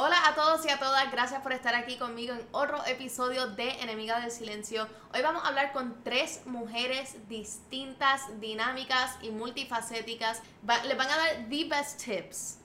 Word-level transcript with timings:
Hola 0.00 0.28
a 0.28 0.34
todos 0.36 0.64
y 0.64 0.70
a 0.70 0.78
todas, 0.78 1.10
gracias 1.10 1.42
por 1.42 1.52
estar 1.52 1.74
aquí 1.74 1.96
conmigo 1.96 2.32
en 2.32 2.46
otro 2.52 2.86
episodio 2.86 3.48
de 3.48 3.68
Enemiga 3.82 4.20
del 4.20 4.30
Silencio. 4.30 4.86
Hoy 5.12 5.22
vamos 5.22 5.42
a 5.42 5.48
hablar 5.48 5.72
con 5.72 6.04
tres 6.04 6.42
mujeres 6.46 7.16
distintas, 7.28 8.40
dinámicas 8.40 9.16
y 9.22 9.30
multifacéticas. 9.30 10.40
les 10.84 10.96
van 10.96 11.10
a 11.10 11.16
dar 11.16 11.48
the 11.48 11.64
best 11.64 12.00
tips 12.00 12.58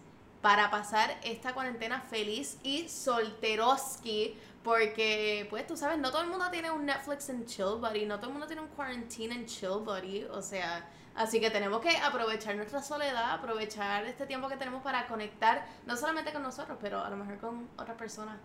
para 0.43 0.69
pasar 0.69 1.17
esta 1.23 1.55
cuarentena 1.55 2.01
feliz 2.01 2.59
y 2.61 2.87
solteroski. 2.87 4.37
Porque, 4.63 5.47
pues, 5.49 5.65
tú 5.65 5.75
sabes, 5.75 5.97
no 5.97 6.11
todo 6.11 6.21
el 6.21 6.29
mundo 6.29 6.45
tiene 6.51 6.69
un 6.69 6.85
Netflix 6.85 7.31
and 7.31 7.47
chill 7.47 7.79
buddy, 7.79 8.05
no 8.05 8.17
todo 8.17 8.27
el 8.27 8.33
mundo 8.33 8.45
tiene 8.45 8.61
un 8.61 8.69
quarantine 8.69 9.33
and 9.33 9.47
chill 9.47 9.79
buddy. 9.83 10.25
O 10.25 10.43
sea, 10.43 10.87
Así 11.15 11.39
que 11.39 11.49
tenemos 11.51 11.81
que 11.81 11.95
aprovechar 11.97 12.55
nuestra 12.55 12.81
soledad, 12.81 13.31
aprovechar 13.31 14.05
este 14.05 14.25
tiempo 14.25 14.47
que 14.47 14.57
tenemos 14.57 14.81
para 14.81 15.05
conectar, 15.07 15.65
no 15.85 15.95
solamente 15.95 16.33
con 16.33 16.41
nosotros, 16.41 16.77
pero 16.81 17.03
a 17.03 17.09
lo 17.09 17.17
mejor 17.17 17.37
con 17.37 17.69
otras 17.77 17.97
personas 17.97 18.37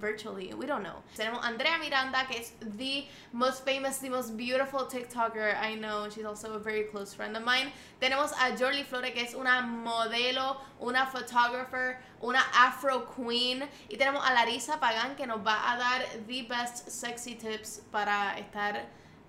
virtually. 0.00 0.54
We 0.54 0.66
don't 0.66 0.82
know. 0.82 1.02
Tenemos 1.16 1.44
Andrea 1.44 1.78
Miranda, 1.78 2.26
que 2.28 2.38
es 2.38 2.52
the 2.76 3.06
most 3.32 3.64
famous, 3.64 3.98
the 3.98 4.08
most 4.08 4.36
beautiful 4.36 4.86
TikToker 4.86 5.56
I 5.60 5.74
know. 5.74 6.08
She's 6.08 6.24
also 6.24 6.54
a 6.54 6.58
very 6.58 6.84
close 6.84 7.14
friend 7.14 7.36
of 7.36 7.44
mine. 7.44 7.72
Tenemos 8.00 8.32
a 8.32 8.56
Jorly 8.56 8.84
Flore, 8.84 9.10
que 9.12 9.22
es 9.22 9.34
una 9.34 9.62
modelo, 9.62 10.58
una 10.80 11.06
photographer, 11.06 11.98
una 12.22 12.40
afro 12.54 13.06
queen. 13.16 13.68
Y 13.90 13.96
tenemos 13.96 14.24
a 14.24 14.32
Larisa 14.32 14.78
Pagan, 14.80 15.16
que 15.16 15.26
nos 15.26 15.40
va 15.40 15.72
a 15.72 15.78
dar 15.78 16.02
the 16.26 16.42
best 16.42 16.88
sexy 16.88 17.34
tips 17.34 17.82
para 17.90 18.36
estar 18.38 18.86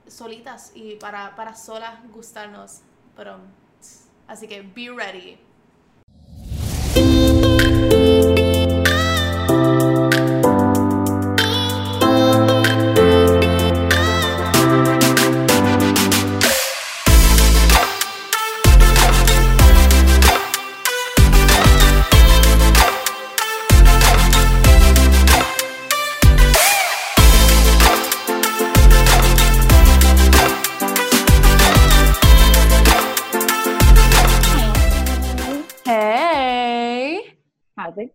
solitas 0.08 0.71
y 0.76 0.95
para, 0.95 1.35
para 1.35 1.55
solas 1.55 1.99
gustarnos. 2.12 2.81
Pero, 3.16 3.38
así 4.27 4.48
que 4.48 4.62
be 4.62 4.89
ready. 4.95 5.39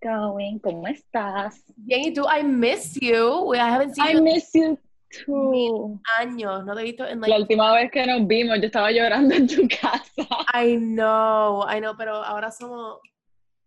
Going? 0.04 0.58
¿Cómo 0.58 0.86
estás? 0.86 1.64
Bien, 1.76 2.02
¿y 2.02 2.12
tú? 2.12 2.24
I 2.24 2.42
miss 2.42 2.94
you. 3.00 3.54
I 3.54 3.58
haven't 3.58 3.94
seen 3.94 4.18
I 4.18 4.20
miss 4.20 4.50
you 4.52 4.78
too. 5.24 5.98
Años, 6.18 6.64
no 6.64 6.74
te 6.74 6.80
he 6.82 6.84
visto 6.84 7.06
en 7.06 7.20
La 7.20 7.36
última 7.38 7.72
vez 7.72 7.90
que 7.90 8.06
nos 8.06 8.26
vimos, 8.26 8.58
yo 8.60 8.66
estaba 8.66 8.90
llorando 8.92 9.34
en 9.34 9.46
tu 9.46 9.66
casa. 9.68 10.28
I 10.52 10.76
know, 10.76 11.64
I 11.66 11.80
know, 11.80 11.96
pero 11.96 12.22
ahora 12.22 12.50
somos. 12.50 13.00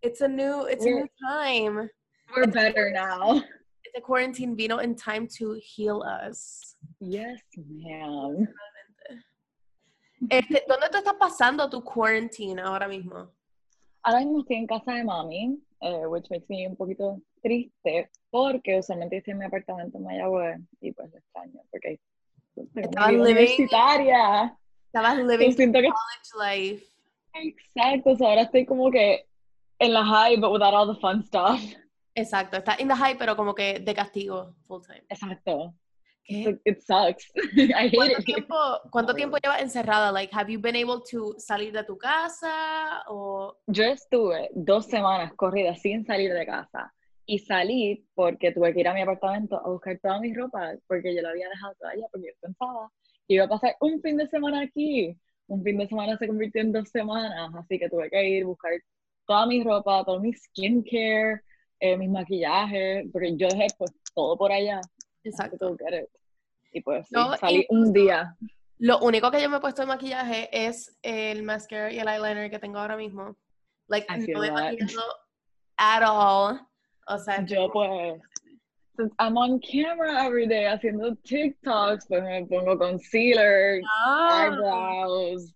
It's 0.00 0.20
a 0.20 0.28
new, 0.28 0.66
it's 0.66 0.86
a 0.86 0.90
new 0.90 1.08
time. 1.20 1.90
We're 2.34 2.46
better 2.46 2.92
now. 2.92 3.42
The 3.94 4.00
quarantine 4.00 4.54
vino 4.54 4.78
in 4.78 4.94
time 4.94 5.26
to 5.38 5.58
heal 5.60 6.04
us. 6.04 6.76
Yes, 7.00 7.40
ma'am. 7.56 8.46
Este, 10.30 10.64
¿Dónde 10.68 10.88
te 10.90 10.98
está 10.98 11.18
pasando 11.18 11.68
tu 11.70 11.82
quarantine 11.82 12.60
ahora 12.60 12.86
mismo? 12.86 13.32
Ahora 14.02 14.20
mismo 14.20 14.40
estoy 14.40 14.56
en 14.56 14.66
casa 14.66 14.92
de 14.92 15.04
mami 15.04 15.62
eh, 15.80 16.06
which 16.06 16.28
makes 16.30 16.46
me 16.48 16.66
un 16.66 16.76
poquito 16.76 17.20
triste, 17.42 18.10
porque 18.30 18.78
usualmente 18.78 19.22
en 19.26 19.38
mi 19.38 19.44
apartamento 19.44 19.98
en 19.98 20.04
Mayagüez 20.04 20.60
y 20.80 20.92
pues 20.92 21.10
lo 21.10 21.18
extraño, 21.18 21.60
porque 21.70 22.00
estabas 22.74 23.12
universitaria. 23.12 24.56
Estabas 24.86 25.18
living 25.18 25.54
college 25.54 25.92
life. 26.40 26.86
Exacto, 27.34 28.24
ahora 28.24 28.42
estoy 28.42 28.64
como 28.64 28.90
que 28.90 29.26
en 29.78 29.92
la 29.92 30.04
high, 30.04 30.36
but 30.36 30.50
without 30.50 30.74
all 30.74 30.92
the 30.92 31.00
fun 31.00 31.22
stuff. 31.22 31.60
Exacto, 32.14 32.56
está 32.56 32.74
en 32.78 32.88
la 32.88 32.96
high, 32.96 33.16
pero 33.16 33.36
como 33.36 33.54
que 33.54 33.78
de 33.78 33.94
castigo 33.94 34.54
full 34.66 34.82
time. 34.82 35.04
Exacto. 35.08 35.74
It 36.28 36.82
sucks. 36.84 37.30
I 37.56 37.88
hate 37.88 37.96
¿Cuánto, 37.96 38.22
Tiempo, 38.22 38.54
¿Cuánto 38.90 39.14
tiempo 39.14 39.38
llevas 39.38 39.62
encerrada? 39.62 40.12
Like, 40.12 40.30
have 40.34 40.50
you 40.50 40.60
been 40.60 40.76
able 40.76 41.00
to 41.10 41.34
salir 41.38 41.72
de 41.72 41.84
tu 41.84 41.96
casa? 41.96 43.02
O... 43.08 43.56
Yo 43.66 43.84
estuve 43.84 44.50
dos 44.54 44.86
semanas 44.86 45.32
corridas 45.34 45.80
sin 45.80 46.04
salir 46.04 46.34
de 46.34 46.44
casa. 46.44 46.92
Y 47.24 47.38
salí 47.38 48.06
porque 48.14 48.52
tuve 48.52 48.74
que 48.74 48.80
ir 48.80 48.88
a 48.88 48.94
mi 48.94 49.00
apartamento 49.00 49.56
a 49.56 49.68
buscar 49.70 49.98
toda 50.02 50.20
mi 50.20 50.34
ropa, 50.34 50.74
porque 50.86 51.14
yo 51.14 51.22
la 51.22 51.30
había 51.30 51.48
dejado 51.48 51.74
toda 51.78 51.92
allá, 51.92 52.06
porque 52.12 52.28
yo 52.28 52.32
pensaba 52.40 52.90
que 53.26 53.34
iba 53.34 53.44
a 53.44 53.48
pasar 53.48 53.76
un 53.80 54.00
fin 54.02 54.16
de 54.18 54.26
semana 54.28 54.60
aquí. 54.60 55.16
Un 55.46 55.62
fin 55.62 55.78
de 55.78 55.88
semana 55.88 56.18
se 56.18 56.26
convirtió 56.26 56.60
en 56.60 56.72
dos 56.72 56.90
semanas, 56.90 57.54
así 57.54 57.78
que 57.78 57.88
tuve 57.88 58.10
que 58.10 58.28
ir 58.28 58.44
a 58.44 58.46
buscar 58.46 58.72
toda 59.26 59.46
mi 59.46 59.64
ropa, 59.64 60.04
todo 60.04 60.20
mi 60.20 60.34
skincare, 60.34 61.40
eh, 61.80 61.96
mis 61.96 62.10
maquillajes, 62.10 63.06
porque 63.12 63.34
yo 63.36 63.48
dejé 63.48 63.68
pues 63.78 63.92
todo 64.14 64.36
por 64.36 64.52
allá. 64.52 64.80
Exacto. 65.24 65.76
Y 66.72 66.80
pues 66.80 67.08
salí 67.40 67.66
un 67.70 67.92
día. 67.92 68.36
Lo 68.78 69.00
único 69.00 69.30
que 69.30 69.42
yo 69.42 69.50
me 69.50 69.56
he 69.56 69.60
puesto 69.60 69.82
de 69.82 69.88
maquillaje 69.88 70.48
es 70.52 70.96
el 71.02 71.42
mascara 71.42 71.92
y 71.92 71.98
el 71.98 72.08
eyeliner 72.08 72.50
que 72.50 72.58
tengo 72.58 72.78
ahora 72.78 72.96
mismo. 72.96 73.36
Like, 73.88 74.06
no 74.08 74.40
me 74.40 74.50
maquillando 74.50 75.02
at 75.78 76.02
all. 76.02 76.60
O 77.08 77.18
sea, 77.18 77.42
yo 77.44 77.70
pues, 77.72 78.20
since 78.96 79.12
I'm 79.18 79.36
on 79.38 79.60
camera 79.60 80.26
every 80.26 80.46
day 80.46 80.64
haciendo 80.64 81.16
TikToks, 81.24 82.06
pues 82.08 82.22
me 82.22 82.44
pongo 82.46 82.76
concealer, 82.76 83.80
ah. 84.06 84.44
eyebrows, 84.44 85.54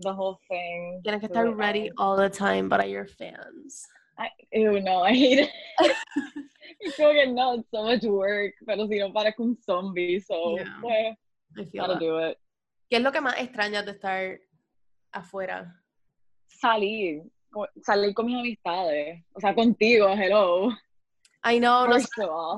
the 0.00 0.12
whole 0.12 0.38
thing. 0.48 1.00
Tienes 1.02 1.20
que 1.20 1.26
estar 1.26 1.56
ready 1.56 1.90
all 1.96 2.16
the 2.16 2.28
time 2.28 2.68
para 2.68 2.86
your 2.86 3.06
fans. 3.06 3.86
I, 4.18 4.28
ew, 4.52 4.80
no, 4.80 5.02
I 5.02 5.12
hate 5.12 5.38
it. 5.40 5.50
creo 6.96 7.12
que 7.12 7.26
no, 7.26 7.54
it's 7.54 7.68
so 7.70 7.82
much 7.82 8.04
work, 8.04 8.54
pero 8.66 8.86
si 8.86 8.98
no 8.98 9.12
parezco 9.12 9.42
un 9.42 9.56
zombie, 9.56 10.20
so, 10.20 10.56
yeah, 10.56 10.78
pues, 10.80 11.68
gotta 11.72 11.94
do 11.94 12.28
it. 12.28 12.38
¿Qué 12.88 12.96
es 12.96 13.02
lo 13.02 13.12
que 13.12 13.20
más 13.20 13.40
extrañas 13.40 13.84
de 13.84 13.92
estar 13.92 14.40
afuera? 15.12 15.82
Salir, 16.46 17.22
salir 17.82 18.14
con 18.14 18.26
mis 18.26 18.38
amistades, 18.38 19.24
o 19.32 19.40
sea, 19.40 19.54
contigo, 19.54 20.08
hello. 20.08 20.70
I 21.44 21.58
know, 21.58 21.86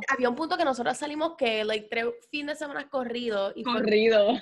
había 0.08 0.28
un 0.28 0.36
punto 0.36 0.56
que 0.56 0.64
nosotros 0.64 0.96
salimos 0.96 1.34
que, 1.36 1.64
like, 1.64 1.88
tres 1.88 2.06
fines 2.30 2.58
de 2.58 2.66
semana 2.66 2.88
corrido. 2.88 3.52
Y 3.56 3.64
corrido. 3.64 4.38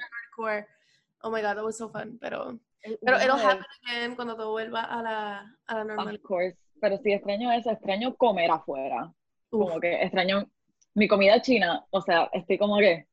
Oh 1.22 1.30
my 1.30 1.40
god, 1.40 1.54
that 1.54 1.64
was 1.64 1.76
so 1.76 1.88
fun, 1.88 2.18
pero... 2.20 2.58
Pero 3.00 3.16
it'll 3.16 3.40
happen 3.40 3.64
again 3.82 4.14
cuando 4.14 4.36
todo 4.36 4.50
vuelva 4.50 4.82
a 4.82 5.02
la, 5.02 5.56
a 5.68 5.74
la 5.74 5.84
normalidad. 5.84 6.20
Of 6.20 6.28
course, 6.28 6.58
pero 6.82 6.98
sí 6.98 7.14
extraño 7.14 7.50
eso, 7.50 7.70
extraño 7.70 8.14
comer 8.14 8.50
afuera. 8.50 9.10
Como 9.58 9.78
que 9.78 10.02
extraño 10.02 10.50
mi 10.94 11.06
comida 11.06 11.40
china, 11.40 11.84
o 11.90 12.00
sea, 12.00 12.28
estoy 12.32 12.58
como 12.58 12.78
que... 12.78 13.06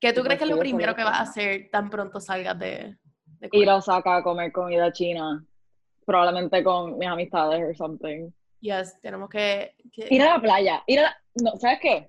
¿Qué 0.00 0.12
tú 0.12 0.22
crees 0.22 0.38
que 0.38 0.44
es 0.44 0.50
lo 0.50 0.58
primero 0.58 0.94
que 0.94 1.04
vas 1.04 1.18
a 1.18 1.22
hacer 1.22 1.68
tan 1.70 1.90
pronto 1.90 2.20
salgas 2.20 2.58
de, 2.58 2.96
Ir 3.52 3.68
a 3.68 3.76
Osaka 3.76 4.16
a 4.16 4.22
comer 4.22 4.50
comida 4.50 4.92
china, 4.92 5.44
probablemente 6.06 6.64
con 6.64 6.96
mis 6.96 7.08
amistades 7.08 7.62
o 7.62 7.74
something. 7.74 8.30
Yes, 8.60 8.98
tenemos 9.00 9.28
que, 9.28 9.74
Ir 9.94 10.22
a 10.22 10.36
la 10.36 10.40
playa, 10.40 10.82
ir 10.86 11.00
a 11.00 11.02
la... 11.02 11.16
No, 11.42 11.56
¿sabes 11.58 11.78
qué? 11.80 12.08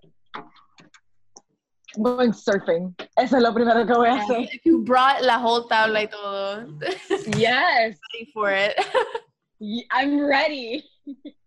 Going 1.98 2.32
surfing. 2.32 2.96
Eso 3.18 3.38
es 3.38 3.44
lo 3.44 3.54
primero 3.54 3.86
que 3.86 3.94
voy 3.94 4.08
a 4.08 4.22
hacer. 4.22 4.50
You 4.64 4.84
brought 4.86 5.22
la 5.22 5.40
whole 5.40 5.66
tabla 5.68 6.04
y 6.04 6.08
todo. 6.08 6.66
Yes. 7.38 8.00
Ready 8.14 8.32
for 8.34 8.52
it. 8.54 8.74
I'm 9.92 10.26
ready. 10.26 10.86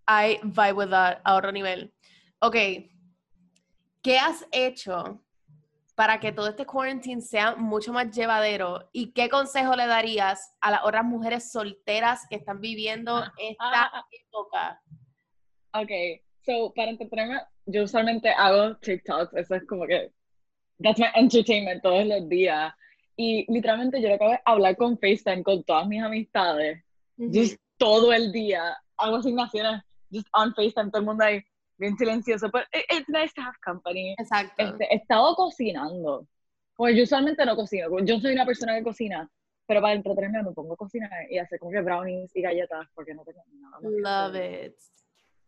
I 0.06 0.40
vibe 0.42 0.76
with 0.76 0.90
that 0.90 1.22
a 1.24 1.34
otro 1.34 1.52
nivel. 1.52 1.90
Ok, 2.44 2.56
¿qué 4.02 4.18
has 4.18 4.44
hecho 4.50 5.22
para 5.94 6.18
que 6.18 6.32
todo 6.32 6.48
este 6.48 6.66
quarantine 6.66 7.20
sea 7.20 7.54
mucho 7.54 7.92
más 7.92 8.10
llevadero? 8.10 8.88
¿Y 8.90 9.12
qué 9.12 9.28
consejo 9.28 9.76
le 9.76 9.86
darías 9.86 10.52
a 10.60 10.72
las 10.72 10.80
otras 10.82 11.04
mujeres 11.04 11.52
solteras 11.52 12.26
que 12.28 12.34
están 12.34 12.60
viviendo 12.60 13.14
ah, 13.14 13.32
esta 13.38 13.84
ah, 13.84 13.90
ah. 13.94 14.06
época? 14.10 14.82
Ok, 15.74 15.90
so 16.44 16.72
para 16.74 16.90
entretenerme, 16.90 17.42
yo 17.66 17.84
usualmente 17.84 18.30
hago 18.30 18.76
TikToks, 18.78 19.34
eso 19.34 19.54
es 19.54 19.64
como 19.68 19.86
que, 19.86 20.10
that's 20.82 20.98
my 20.98 21.10
entertainment 21.14 21.80
todos 21.80 22.04
los 22.04 22.28
días. 22.28 22.74
Y 23.16 23.46
literalmente 23.52 24.02
yo 24.02 24.08
lo 24.08 24.16
acabo 24.16 24.32
de 24.32 24.40
hablar 24.44 24.76
con 24.76 24.98
FaceTime 24.98 25.44
con 25.44 25.62
todas 25.62 25.86
mis 25.86 26.02
amistades, 26.02 26.82
just 27.16 27.56
todo 27.76 28.12
el 28.12 28.32
día, 28.32 28.76
hago 28.96 29.14
asignaciones 29.18 29.80
just 30.12 30.26
on 30.32 30.52
FaceTime, 30.54 30.90
todo 30.90 31.02
el 31.02 31.06
mundo 31.06 31.22
ahí 31.22 31.40
bien 31.82 31.96
silencioso, 31.96 32.50
pero 32.50 32.64
it's 32.72 33.08
nice 33.08 33.32
to 33.34 33.42
have 33.42 33.56
company. 33.64 34.14
Exacto. 34.18 34.54
Este, 34.56 34.84
he 34.90 34.96
estado 34.96 35.34
cocinando. 35.34 36.26
Pues 36.74 36.96
yo 36.96 37.02
usualmente 37.02 37.44
no 37.44 37.54
cocino, 37.54 37.86
yo 38.04 38.18
soy 38.18 38.32
una 38.32 38.46
persona 38.46 38.74
que 38.74 38.82
cocina, 38.82 39.28
pero 39.66 39.82
para 39.82 39.92
entretenerme 39.92 40.42
me 40.42 40.52
pongo 40.52 40.72
a 40.72 40.76
cocinar 40.76 41.10
y 41.30 41.38
hacer 41.38 41.58
como 41.58 41.70
que 41.70 41.82
brownies 41.82 42.34
y 42.34 42.40
galletas 42.40 42.88
porque 42.94 43.14
no 43.14 43.22
tengo 43.24 43.42
nada 43.60 43.78
más. 43.80 44.32
Love 44.32 44.66
it. 44.66 44.74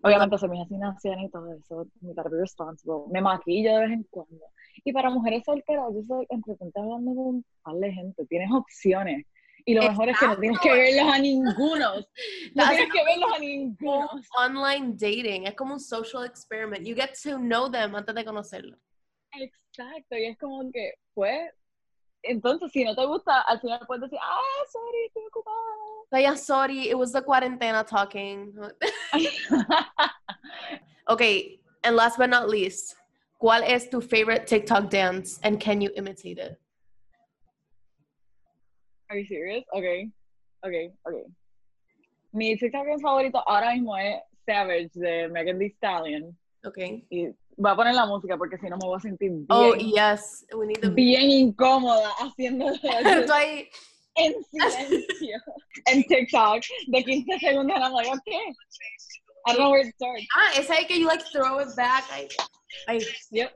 Obviamente 0.02 0.36
soy 0.36 0.50
mis 0.50 0.60
asignaciones 0.60 1.24
y 1.24 1.30
todo 1.30 1.54
eso, 1.54 1.86
me 2.02 2.12
gotta 2.12 2.28
be 2.28 2.40
responsible. 2.40 3.04
Me 3.10 3.22
maquillo 3.22 3.74
de 3.76 3.80
vez 3.80 3.92
en 3.92 4.06
cuando. 4.10 4.44
Y 4.84 4.92
para 4.92 5.08
mujeres 5.08 5.42
solteras, 5.46 5.86
yo 5.94 6.02
soy 6.06 6.26
entretente 6.28 6.78
hablando 6.78 7.14
con 7.14 7.26
un 7.26 7.44
par 7.62 7.76
de 7.76 7.90
gente, 7.90 8.26
tienes 8.26 8.50
opciones. 8.52 9.26
Y 9.66 9.74
lo 9.74 9.82
mejor 9.82 10.10
es 10.10 10.18
que 10.18 10.26
no 10.26 10.38
tienes 10.38 10.60
que 10.60 10.72
verlos 10.72 11.14
a 11.14 11.18
ninguno. 11.18 11.94
No 12.54 12.68
tienes 12.68 12.92
que 12.92 13.04
verlos 13.04 13.32
a 13.34 13.38
ninguno. 13.38 14.10
Online 14.36 14.92
dating, 14.92 15.46
es 15.46 15.54
como 15.54 15.74
un 15.74 15.80
social 15.80 16.24
experiment. 16.24 16.86
You 16.86 16.94
get 16.94 17.14
to 17.22 17.38
know 17.38 17.70
them 17.70 17.94
antes 17.94 18.14
de 18.14 18.24
conocerlos. 18.24 18.78
Exacto, 19.32 20.16
y 20.16 20.26
es 20.26 20.38
como 20.38 20.70
que, 20.70 20.94
pues, 21.14 21.50
entonces 22.22 22.70
si 22.72 22.84
no 22.84 22.94
te 22.94 23.04
gusta, 23.04 23.40
al 23.42 23.60
final 23.60 23.80
puedes 23.86 24.02
decir, 24.02 24.18
ah, 24.22 24.64
sorry, 24.70 25.06
estoy 25.06 25.22
ocupada. 25.26 25.56
Vaya, 26.10 26.36
sorry, 26.36 26.88
it 26.90 26.96
was 26.96 27.12
the 27.12 27.20
quarantena 27.22 27.84
talking. 27.84 28.54
okay, 31.08 31.60
and 31.82 31.96
last 31.96 32.18
but 32.18 32.30
not 32.30 32.48
least, 32.48 32.94
¿cuál 33.40 33.62
es 33.64 33.88
tu 33.90 34.00
favorite 34.00 34.46
TikTok 34.46 34.90
dance 34.90 35.40
and 35.42 35.58
can 35.60 35.80
you 35.80 35.90
imitate 35.96 36.38
it? 36.38 36.60
Are 39.14 39.18
you 39.18 39.26
serious? 39.28 39.62
Okay, 39.72 40.10
okay, 40.66 40.90
okay. 41.06 41.22
Mi 42.32 42.56
TikTok 42.56 42.84
dance 42.84 43.00
favorito 43.00 43.38
ahora 43.46 43.70
mismo 43.70 43.96
es 43.96 44.18
Savage 44.44 44.90
de 44.94 45.28
Megan 45.28 45.56
Thee 45.56 45.72
Stallion. 45.76 46.36
Okay. 46.66 47.06
Y 47.12 47.28
voy 47.56 47.70
a 47.70 47.76
poner 47.76 47.94
la 47.94 48.06
música 48.06 48.36
porque 48.36 48.58
si 48.58 48.66
no 48.68 48.76
me 48.76 48.88
voy 48.88 48.96
a 48.96 49.00
sentir 49.00 49.30
bien, 49.30 49.46
Oh, 49.50 49.76
yes. 49.76 50.44
We 50.52 50.66
need 50.66 50.80
the 50.80 50.88
bien 50.88 51.30
incómoda 51.30 52.10
haciendo 52.18 52.72
Estoy 52.82 53.68
en 54.16 54.34
silencio 54.50 55.38
en 55.86 56.02
TikTok 56.02 56.64
de 56.88 57.04
15 57.04 57.38
segundos 57.38 57.76
and 57.76 57.84
I'm 57.84 57.92
like, 57.92 58.08
okay. 58.08 58.52
I 59.46 59.52
don't 59.52 59.60
know 59.60 59.70
where 59.70 59.84
to 59.84 59.92
start. 59.92 60.22
Ah, 60.34 60.58
es 60.58 60.66
que 60.88 60.98
you 60.98 61.06
like 61.06 61.22
throw 61.30 61.60
it 61.60 61.68
back. 61.76 62.02
I, 62.10 62.26
I, 62.88 63.00
Yep. 63.30 63.52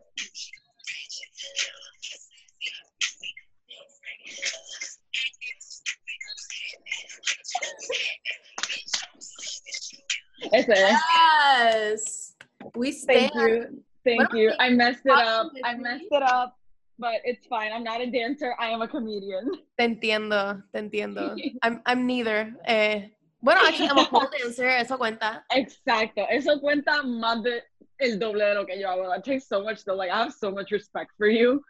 Ese 10.52 10.72
es. 10.72 11.00
yes. 11.14 12.34
We 12.75 12.93
stand. 12.93 13.31
Thank 13.31 13.34
you. 13.34 13.82
Thank 14.05 14.32
you. 14.32 14.52
I 14.58 14.70
messed 14.70 15.05
it 15.05 15.12
up. 15.12 15.52
I 15.64 15.75
messed 15.75 16.06
it 16.10 16.22
up. 16.22 16.55
But 16.99 17.20
it's 17.25 17.46
fine. 17.46 17.72
I'm 17.72 17.84
not 17.84 18.00
a 18.00 18.10
dancer. 18.10 18.55
I 18.58 18.70
am 18.70 18.82
a 18.82 18.88
comedian. 18.88 19.50
Te 19.78 19.84
entiendo, 19.84 20.64
te 20.72 20.81
entiendo. 20.81 21.37
I'm, 21.62 21.81
I'm 21.87 22.06
neither. 22.06 22.52
Eh, 22.66 23.10
bueno, 23.40 23.61
actually, 23.62 23.88
I'm 23.90 23.99
a 23.99 24.06
pole 24.06 24.28
dancer, 24.43 24.69
eso 24.69 24.99
cuenta. 24.99 25.44
Exacto. 25.52 26.26
Eso 26.28 26.58
cuenta 26.61 27.02
más 27.04 27.43
de 27.44 27.62
el 28.00 28.19
doble 28.19 28.44
de 28.44 28.54
lo 28.54 28.66
que 28.66 28.81
yo 28.81 28.88
hago. 28.88 29.08
That 29.08 29.25
takes 29.25 29.46
so 29.46 29.62
much 29.62 29.84
though. 29.84 29.94
Like 29.94 30.11
I 30.11 30.19
have 30.19 30.32
so 30.32 30.50
much 30.50 30.72
respect 30.72 31.12
for 31.16 31.28
you. 31.28 31.62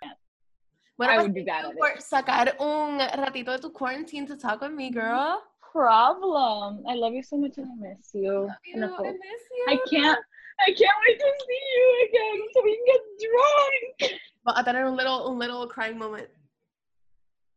Bueno, 0.97 1.13
I 1.13 1.19
would 1.19 1.35
be 1.35 1.45
bad 1.45 1.67
at 1.67 1.77
por 1.77 2.01
sacar 2.01 2.57
un 2.59 2.99
ratito 2.99 3.53
de 3.53 3.59
tu 3.59 3.71
quarantine 3.71 4.27
to 4.27 4.37
talk 4.37 4.63
with 4.63 4.73
me, 4.73 4.91
girl. 4.91 5.43
Problem. 5.73 6.85
I 6.89 6.95
love 6.95 7.13
you 7.15 7.23
so 7.23 7.37
much 7.37 7.59
and 7.59 7.67
I 7.67 7.89
miss 7.89 8.11
you. 8.15 8.51
And 8.75 8.85
I 8.85 8.89
You, 8.89 8.95
I 8.95 8.97
hope- 8.97 9.07
miss 9.07 9.43
you. 9.57 9.65
I 9.69 9.77
can't. 9.91 10.19
I 10.61 10.73
can't 10.73 10.99
wait 11.07 11.19
to 11.21 11.33
see 11.47 11.61
you 11.77 12.09
again 12.09 12.49
so 12.53 12.63
we 12.65 12.77
can 12.77 12.85
get 12.87 14.11
drunk. 14.11 14.21
Va 14.45 14.55
a 14.61 14.65
tener 14.65 14.85
un 14.87 14.97
little, 14.97 15.29
un 15.29 15.39
little 15.39 15.69
crying 15.69 15.97
moment. 15.97 16.29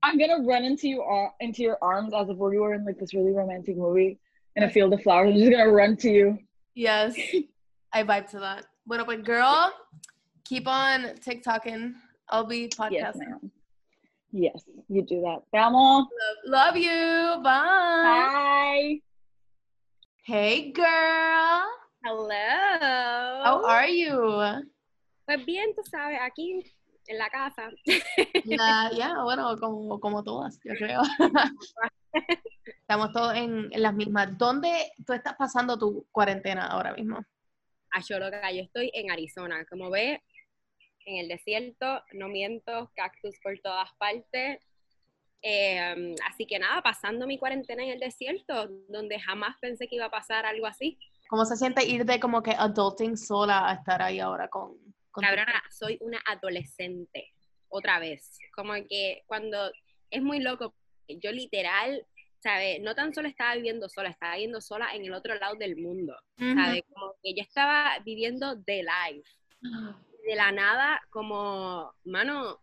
I'm 0.04 0.18
gonna 0.20 0.44
run 0.46 0.64
into 0.66 0.88
you 0.88 1.02
ar- 1.02 1.34
into 1.40 1.64
your 1.64 1.78
arms 1.82 2.14
as 2.14 2.30
if 2.30 2.38
we 2.38 2.60
were 2.60 2.74
in 2.76 2.86
like 2.86 3.00
this 3.00 3.14
really 3.16 3.32
romantic 3.32 3.76
movie 3.78 4.20
in 4.56 4.64
a 4.64 4.70
field 4.70 4.94
of 4.94 5.02
flowers. 5.02 5.34
I'm 5.34 5.40
just 5.40 5.52
gonna 5.52 5.72
run 5.72 5.96
to 5.98 6.10
you. 6.12 6.38
Yes, 6.76 7.16
I 7.94 8.04
vibe 8.04 8.30
to 8.32 8.40
that. 8.40 8.66
Bueno, 8.86 9.06
pues, 9.06 9.22
girl, 9.24 9.72
keep 10.44 10.68
on 10.68 11.02
TikToking. 11.26 11.94
I'll 12.30 12.46
be 12.46 12.68
podcasting. 12.68 13.30
ma'am. 13.30 13.52
Yes, 14.32 14.64
you 14.88 15.02
do 15.04 15.22
that. 15.22 15.44
Te 15.52 15.60
amo. 15.60 16.08
Love, 16.08 16.08
love 16.46 16.78
you. 16.78 17.44
Bye. 17.44 18.32
Bye. 18.32 19.02
Hey, 20.24 20.72
girl. 20.72 21.68
Hello. 22.04 23.44
How 23.44 23.66
are 23.66 23.92
you? 23.92 24.16
Pues 25.26 25.46
bien, 25.46 25.76
tú 25.76 25.84
sabes, 25.84 26.18
aquí 26.22 26.64
en 27.08 27.18
la 27.18 27.30
casa. 27.30 27.70
Ya, 28.46 28.90
ya, 28.96 29.22
bueno, 29.24 29.58
como, 29.60 30.00
como 30.00 30.24
todas, 30.24 30.58
yo 30.64 30.76
creo. 30.76 31.02
Estamos 32.66 33.12
todos 33.12 33.36
en, 33.36 33.68
en 33.72 33.82
las 33.82 33.94
mismas. 33.94 34.38
¿Dónde 34.38 34.92
tú 35.06 35.12
estás 35.12 35.36
pasando 35.36 35.78
tu 35.78 36.08
cuarentena 36.10 36.68
ahora 36.68 36.94
mismo? 36.94 37.20
A 37.92 38.02
Choloca, 38.02 38.50
yo 38.54 38.62
estoy 38.62 38.92
en 38.94 39.12
Arizona. 39.12 39.66
Como 39.70 39.90
ves, 39.90 40.20
en 41.06 41.18
el 41.18 41.28
desierto, 41.28 42.04
no 42.14 42.28
miento, 42.28 42.92
cactus 42.96 43.40
por 43.42 43.58
todas 43.60 43.90
partes. 43.98 44.60
Eh, 45.44 46.16
así 46.28 46.46
que 46.46 46.60
nada, 46.60 46.82
pasando 46.84 47.26
mi 47.26 47.38
cuarentena 47.40 47.84
en 47.84 47.90
el 47.90 48.00
desierto, 48.00 48.68
donde 48.90 49.20
jamás 49.20 49.58
pensé 49.60 49.88
que 49.88 49.96
iba 49.96 50.06
a 50.06 50.12
pasar 50.12 50.46
algo 50.46 50.68
así. 50.68 51.00
¿Cómo 51.30 51.46
se 51.46 51.56
siente 51.56 51.86
ir 51.88 52.06
de 52.06 52.20
como 52.20 52.44
que 52.44 52.52
adulting 52.52 53.18
sola 53.18 53.70
a 53.70 53.74
estar 53.74 54.02
ahí 54.02 54.20
ahora 54.20 54.48
con... 54.50 54.78
con 55.12 55.24
tu- 55.24 55.28
Cabrona, 55.28 55.64
soy 55.72 55.98
una 56.02 56.22
adolescente, 56.28 57.34
otra 57.70 57.98
vez. 58.00 58.38
Como 58.56 58.74
que 58.88 59.24
cuando 59.26 59.72
es 60.12 60.22
muy 60.22 60.40
loco, 60.42 60.76
yo 61.08 61.32
literal, 61.32 62.06
¿sabes? 62.44 62.80
No 62.82 62.94
tan 62.94 63.14
solo 63.14 63.28
estaba 63.28 63.56
viviendo 63.56 63.90
sola, 63.90 64.10
estaba 64.10 64.34
viviendo 64.36 64.62
sola 64.62 64.94
en 64.94 65.06
el 65.06 65.14
otro 65.14 65.34
lado 65.36 65.56
del 65.56 65.76
mundo, 65.78 66.16
Ujú. 66.38 66.54
¿sabes? 66.54 66.84
Como 66.94 67.14
que 67.24 67.34
yo 67.34 67.42
estaba 67.42 67.98
viviendo 68.06 68.56
de 68.58 68.84
life. 68.84 69.30
De 70.26 70.36
la 70.36 70.52
nada, 70.52 71.02
como, 71.10 71.94
mano, 72.06 72.60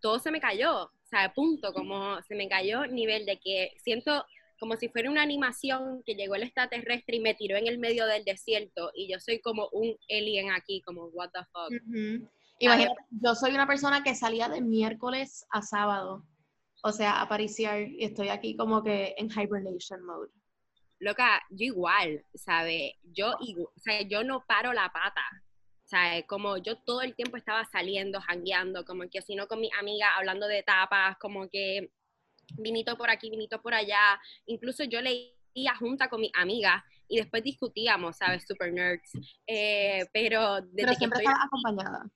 todo 0.00 0.18
se 0.18 0.30
me 0.30 0.40
cayó, 0.40 0.90
¿sabes? 1.04 1.32
Punto, 1.34 1.72
como 1.72 2.20
se 2.22 2.34
me 2.34 2.48
cayó 2.48 2.86
nivel 2.86 3.24
de 3.26 3.38
que 3.38 3.72
siento 3.82 4.24
como 4.58 4.74
si 4.76 4.88
fuera 4.88 5.10
una 5.10 5.22
animación 5.22 6.02
que 6.06 6.14
llegó 6.14 6.34
el 6.34 6.42
extraterrestre 6.44 7.16
y 7.16 7.20
me 7.20 7.34
tiró 7.34 7.56
en 7.58 7.66
el 7.66 7.78
medio 7.78 8.06
del 8.06 8.24
desierto 8.24 8.90
y 8.94 9.06
yo 9.12 9.20
soy 9.20 9.38
como 9.40 9.68
un 9.70 9.94
alien 10.10 10.50
aquí, 10.50 10.80
como 10.80 11.04
what 11.08 11.28
the 11.32 11.40
fuck. 11.52 11.70
Imagínate, 12.58 12.94
yo 13.10 13.34
soy 13.34 13.52
una 13.52 13.66
persona 13.66 14.02
que 14.02 14.14
salía 14.14 14.48
de 14.48 14.62
miércoles 14.62 15.46
a 15.50 15.60
sábado, 15.60 16.24
o 16.82 16.90
sea, 16.90 17.20
a 17.20 17.28
pariciar, 17.28 17.82
y 17.82 18.02
estoy 18.04 18.30
aquí 18.30 18.56
como 18.56 18.82
que 18.82 19.14
en 19.18 19.28
hibernation 19.30 20.02
mode. 20.04 20.30
Loca, 21.00 21.42
yo 21.50 21.66
igual, 21.66 22.24
¿sabes? 22.34 22.92
Yo, 23.02 23.32
igu- 23.40 23.68
o 23.68 23.78
sea, 23.80 24.00
yo 24.08 24.24
no 24.24 24.42
paro 24.48 24.72
la 24.72 24.90
pata, 24.90 25.20
¿sabes? 25.86 26.24
Como 26.26 26.58
yo 26.58 26.76
todo 26.76 27.00
el 27.00 27.14
tiempo 27.14 27.36
estaba 27.38 27.64
saliendo, 27.64 28.20
jangueando, 28.20 28.84
como 28.84 29.08
que 29.08 29.22
si 29.22 29.34
no 29.34 29.46
con 29.48 29.60
mi 29.60 29.70
amiga 29.80 30.14
hablando 30.16 30.46
de 30.46 30.62
tapas, 30.62 31.16
como 31.18 31.48
que 31.48 31.90
vinito 32.58 32.96
por 32.96 33.08
aquí, 33.10 33.30
vinito 33.30 33.62
por 33.62 33.72
allá. 33.74 34.20
Incluso 34.46 34.84
yo 34.84 35.00
leía 35.00 35.74
junta 35.78 36.08
con 36.08 36.20
mi 36.20 36.30
amiga 36.34 36.84
y 37.08 37.16
después 37.18 37.42
discutíamos, 37.42 38.16
¿sabes? 38.18 38.44
Super 38.46 38.72
nerds. 38.72 39.10
Eh, 39.46 40.04
pero 40.12 40.56
desde 40.60 40.74
Pero 40.76 40.90
que 40.92 40.96
siempre 40.96 41.18
estoy 41.20 41.32
estaba 41.32 41.46
acompañada. 41.46 42.10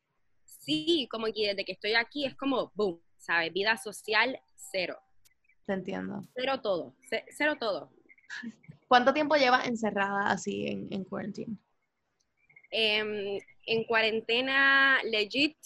sí, 0.45 1.09
como 1.11 1.27
que 1.27 1.49
desde 1.49 1.65
que 1.65 1.73
estoy 1.73 1.95
aquí 1.95 2.27
es 2.27 2.35
como, 2.35 2.71
boom, 2.75 3.01
¿sabes? 3.19 3.53
Vida 3.53 3.77
social, 3.77 4.39
cero. 4.57 4.99
Te 5.67 5.75
entiendo. 5.75 6.27
Cero 6.35 6.61
todo, 6.61 6.97
ce- 7.09 7.25
cero 7.31 7.57
todo. 7.59 7.93
¿Cuánto 8.89 9.13
tiempo 9.15 9.37
llevas 9.37 9.69
encerrada 9.69 10.31
así 10.33 10.67
en, 10.67 10.89
en 10.93 11.05
quarantine? 11.05 11.57
Em, 12.71 13.41
en 13.67 13.85
cuarentena, 13.85 15.01
legit, 15.05 15.57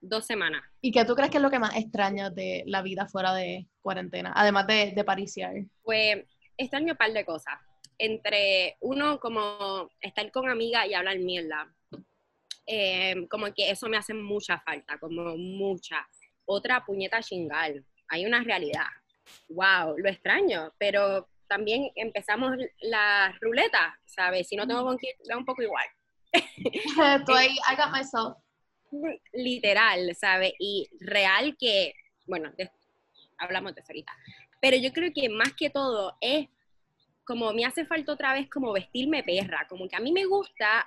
dos 0.00 0.26
semanas. 0.26 0.62
¿Y 0.80 0.90
qué 0.92 1.04
tú 1.04 1.14
crees 1.14 1.30
que 1.30 1.36
es 1.36 1.42
lo 1.42 1.50
que 1.50 1.58
más 1.58 1.76
extrañas 1.76 2.34
de 2.34 2.64
la 2.66 2.82
vida 2.82 3.06
fuera 3.06 3.34
de 3.34 3.66
cuarentena? 3.82 4.32
Además 4.34 4.66
de, 4.66 4.92
de 4.92 5.04
pariciar. 5.04 5.54
Pues 5.82 6.24
extraño 6.56 6.92
un 6.92 6.98
par 6.98 7.12
de 7.12 7.24
cosas. 7.24 7.54
Entre 7.98 8.76
uno, 8.80 9.20
como 9.20 9.90
estar 10.00 10.30
con 10.32 10.48
amigas 10.48 10.86
y 10.86 10.94
hablar 10.94 11.18
mierda. 11.18 11.72
Em, 12.66 13.26
como 13.26 13.52
que 13.52 13.70
eso 13.70 13.88
me 13.88 13.96
hace 13.96 14.14
mucha 14.14 14.58
falta, 14.60 14.98
como 14.98 15.36
mucha. 15.36 16.06
Otra 16.44 16.84
puñeta 16.84 17.20
chingal. 17.20 17.84
Hay 18.08 18.24
una 18.24 18.42
realidad. 18.42 18.86
Wow, 19.48 19.98
lo 19.98 20.08
extraño, 20.08 20.72
pero 20.78 21.28
también 21.46 21.90
empezamos 21.94 22.56
la 22.80 23.36
ruleta, 23.40 23.98
¿sabes? 24.04 24.48
Si 24.48 24.56
no 24.56 24.66
tengo 24.66 24.84
con 24.84 24.96
quién, 24.96 25.14
da 25.28 25.36
un 25.36 25.44
poco 25.44 25.62
igual. 25.62 25.86
Estoy, 27.20 27.46
I 27.68 27.76
got 27.76 27.90
myself. 27.90 28.36
literal, 29.32 30.14
¿sabe? 30.16 30.54
Y 30.58 30.88
real 31.00 31.56
que, 31.58 31.94
bueno, 32.26 32.50
de- 32.56 32.70
hablamos 33.38 33.74
de 33.74 33.80
eso 33.80 33.92
ahorita, 33.92 34.12
pero 34.60 34.76
yo 34.76 34.92
creo 34.92 35.12
que 35.14 35.28
más 35.28 35.52
que 35.54 35.70
todo 35.70 36.16
es 36.20 36.48
como 37.24 37.52
me 37.52 37.64
hace 37.64 37.84
falta 37.86 38.12
otra 38.12 38.34
vez 38.34 38.50
como 38.50 38.72
vestirme 38.72 39.22
perra, 39.22 39.66
como 39.68 39.88
que 39.88 39.94
a 39.96 40.00
mí 40.00 40.10
me 40.12 40.24
gusta 40.24 40.86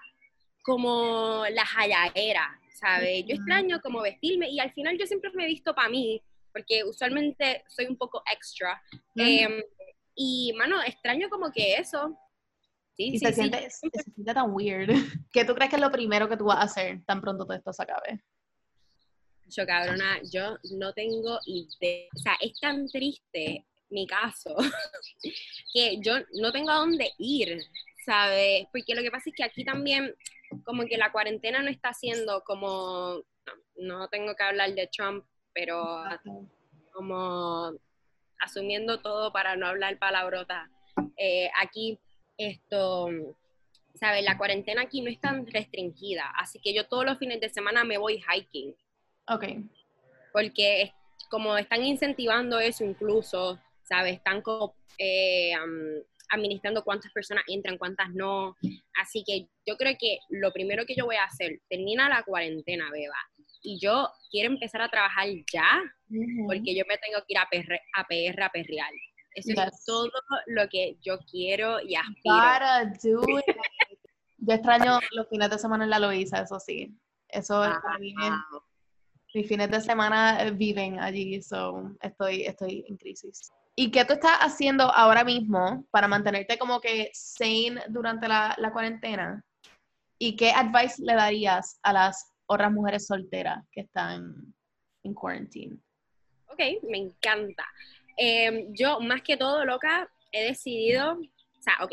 como 0.62 1.46
la 1.50 1.66
jayaera, 1.66 2.60
¿sabe? 2.74 3.24
Yo 3.24 3.36
extraño 3.36 3.82
como 3.82 4.02
vestirme 4.02 4.50
y 4.50 4.60
al 4.60 4.72
final 4.74 4.98
yo 4.98 5.06
siempre 5.06 5.32
me 5.34 5.44
he 5.46 5.48
visto 5.48 5.74
para 5.74 5.90
mí, 5.90 6.22
porque 6.52 6.84
usualmente 6.84 7.64
soy 7.68 7.86
un 7.86 7.98
poco 7.98 8.22
extra. 8.32 8.82
Em, 9.16 9.62
y, 10.16 10.54
mano, 10.58 10.82
extraño 10.84 11.30
como 11.30 11.52
que 11.52 11.76
eso, 11.76 12.18
Sí, 12.96 13.08
y 13.14 13.20
sí, 13.20 13.26
se, 13.26 13.34
sí. 13.34 13.42
siente, 13.42 13.70
se 13.70 13.90
siente 14.14 14.34
tan 14.34 14.54
weird. 14.54 14.90
¿Qué 15.32 15.46
tú 15.46 15.56
crees 15.56 15.70
que 15.70 15.78
es 15.78 15.82
lo 15.82 15.92
primero 15.92 16.30
que 16.30 16.38
tú 16.38 16.46
vas 16.46 16.58
a 16.58 16.64
hacer 16.64 17.04
tan 17.06 17.22
pronto 17.22 17.46
todo 17.46 17.58
esto 17.58 17.74
se 17.74 17.84
acabe? 17.84 18.24
Yo, 19.48 19.66
cabrona, 19.66 20.20
yo 20.32 20.58
no 20.78 20.94
tengo 20.94 21.40
idea. 21.46 22.08
O 22.16 22.20
sea, 22.20 22.34
es 22.42 22.60
tan 22.60 22.88
triste 22.88 23.66
mi 23.90 24.08
caso 24.08 24.56
que 25.74 26.00
yo 26.02 26.16
no 26.42 26.52
tengo 26.52 26.72
a 26.72 26.78
dónde 26.78 27.12
ir, 27.18 27.60
¿sabes? 28.06 28.66
Porque 28.72 28.96
lo 28.96 29.02
que 29.02 29.12
pasa 29.12 29.30
es 29.30 29.36
que 29.36 29.44
aquí 29.44 29.64
también, 29.64 30.16
como 30.64 30.86
que 30.86 30.98
la 30.98 31.12
cuarentena 31.12 31.62
no 31.62 31.70
está 31.70 31.90
haciendo 31.90 32.44
como. 32.44 33.22
No, 33.76 34.00
no 34.00 34.08
tengo 34.08 34.36
que 34.36 34.44
hablar 34.44 34.74
de 34.74 34.88
Trump, 34.88 35.26
pero 35.54 36.04
como 36.94 37.74
asumiendo 38.40 39.02
todo 39.02 39.32
para 39.32 39.56
no 39.56 39.68
hablar 39.68 39.98
palabrota. 39.98 40.70
Eh, 41.18 41.50
aquí, 41.62 42.00
esto, 42.38 43.10
¿sabes? 43.96 44.24
La 44.24 44.38
cuarentena 44.38 44.82
aquí 44.84 45.02
no 45.02 45.10
es 45.10 45.20
tan 45.20 45.46
restringida, 45.48 46.32
así 46.38 46.60
que 46.60 46.74
yo 46.74 46.88
todos 46.88 47.06
los 47.06 47.18
fines 47.20 47.40
de 47.40 47.50
semana 47.50 47.84
me 47.84 47.98
voy 47.98 48.22
hiking, 48.22 48.76
Ok. 49.30 49.46
porque 50.32 50.82
es- 50.84 50.92
como 51.30 51.58
están 51.58 51.84
incentivando 51.84 52.60
eso 52.60 52.84
incluso, 52.84 53.60
¿sabes? 53.84 54.14
Están 54.16 54.42
como 54.42 54.76
eh, 55.00 55.54
administrando 56.30 56.84
cuántas 56.84 57.12
personas 57.12 57.44
entran, 57.48 57.78
cuántas 57.80 58.10
no, 58.14 58.56
así 59.02 59.24
que 59.26 59.48
yo 59.66 59.76
creo 59.76 59.96
que 60.00 60.20
lo 60.30 60.52
primero 60.54 60.86
que 60.86 60.94
yo 60.96 61.06
voy 61.06 61.16
a 61.16 61.24
hacer, 61.26 61.62
termina 61.68 62.08
la 62.10 62.22
cuarentena, 62.24 62.90
beba, 62.92 63.18
y 63.64 63.80
yo 63.80 64.10
quiero 64.30 64.50
empezar 64.52 64.82
a 64.82 64.90
trabajar 64.90 65.28
ya, 65.52 65.82
porque 66.46 66.76
yo 66.76 66.84
me 66.88 66.98
tengo 67.00 67.20
que 67.26 67.34
ir 67.34 67.38
a 67.40 67.48
PR, 67.50 67.82
a, 67.96 68.04
PR 68.08 68.44
a 68.44 68.50
perrear. 68.52 68.92
Eso 69.36 69.50
Yes. 69.50 69.74
es 69.74 69.86
todo 69.86 70.10
lo 70.48 70.70
que 70.70 70.98
yo 71.02 71.18
quiero 71.30 71.80
y 71.82 71.96
aspiro. 71.96 73.22
Do 73.22 73.40
it. 73.40 73.46
Yo 74.38 74.54
extraño 74.56 75.00
los 75.12 75.28
fines 75.30 75.50
de 75.50 75.58
semana 75.58 75.84
en 75.86 75.90
la 75.90 76.00
Loíza, 76.00 76.42
eso 76.42 76.60
sí. 76.60 76.94
Eso 77.30 77.64
es 77.64 77.72
para 77.82 77.98
mí 77.98 78.14
es- 78.22 78.62
mis 79.34 79.48
fines 79.48 79.72
de 79.72 79.82
semana 79.82 80.44
eh, 80.44 80.52
viven 80.52 81.00
allí, 81.00 81.42
so 81.42 81.96
estoy, 82.02 82.44
estoy 82.44 82.86
en 82.88 82.98
crisis. 82.98 83.52
¿Y 83.76 83.90
qué 83.90 84.06
tú 84.06 84.14
estás 84.14 84.38
haciendo 84.42 84.84
ahora 84.94 85.24
mismo 85.24 85.84
para 85.90 86.08
mantenerte 86.08 86.60
como 86.60 86.80
que 86.80 87.10
sane 87.14 87.82
durante 87.90 88.28
la, 88.28 88.54
la 88.60 88.72
cuarentena? 88.72 89.44
¿Y 90.20 90.36
qué 90.36 90.52
advice 90.52 91.02
le 91.04 91.16
darías 91.16 91.80
a 91.82 91.92
las 91.94 92.32
otras 92.46 92.72
mujeres 92.72 93.08
solteras 93.08 93.64
que 93.72 93.82
están 93.82 94.54
en 95.02 95.14
quarantine? 95.16 95.80
Ok, 96.50 96.60
me 96.88 97.00
encanta. 97.00 97.66
Eh, 98.18 98.68
yo, 98.70 99.00
más 99.00 99.22
que 99.22 99.38
todo, 99.38 99.66
loca, 99.66 100.10
he 100.32 100.44
decidido, 100.44 101.14
o 101.14 101.62
sea, 101.62 101.78
ok, 101.82 101.92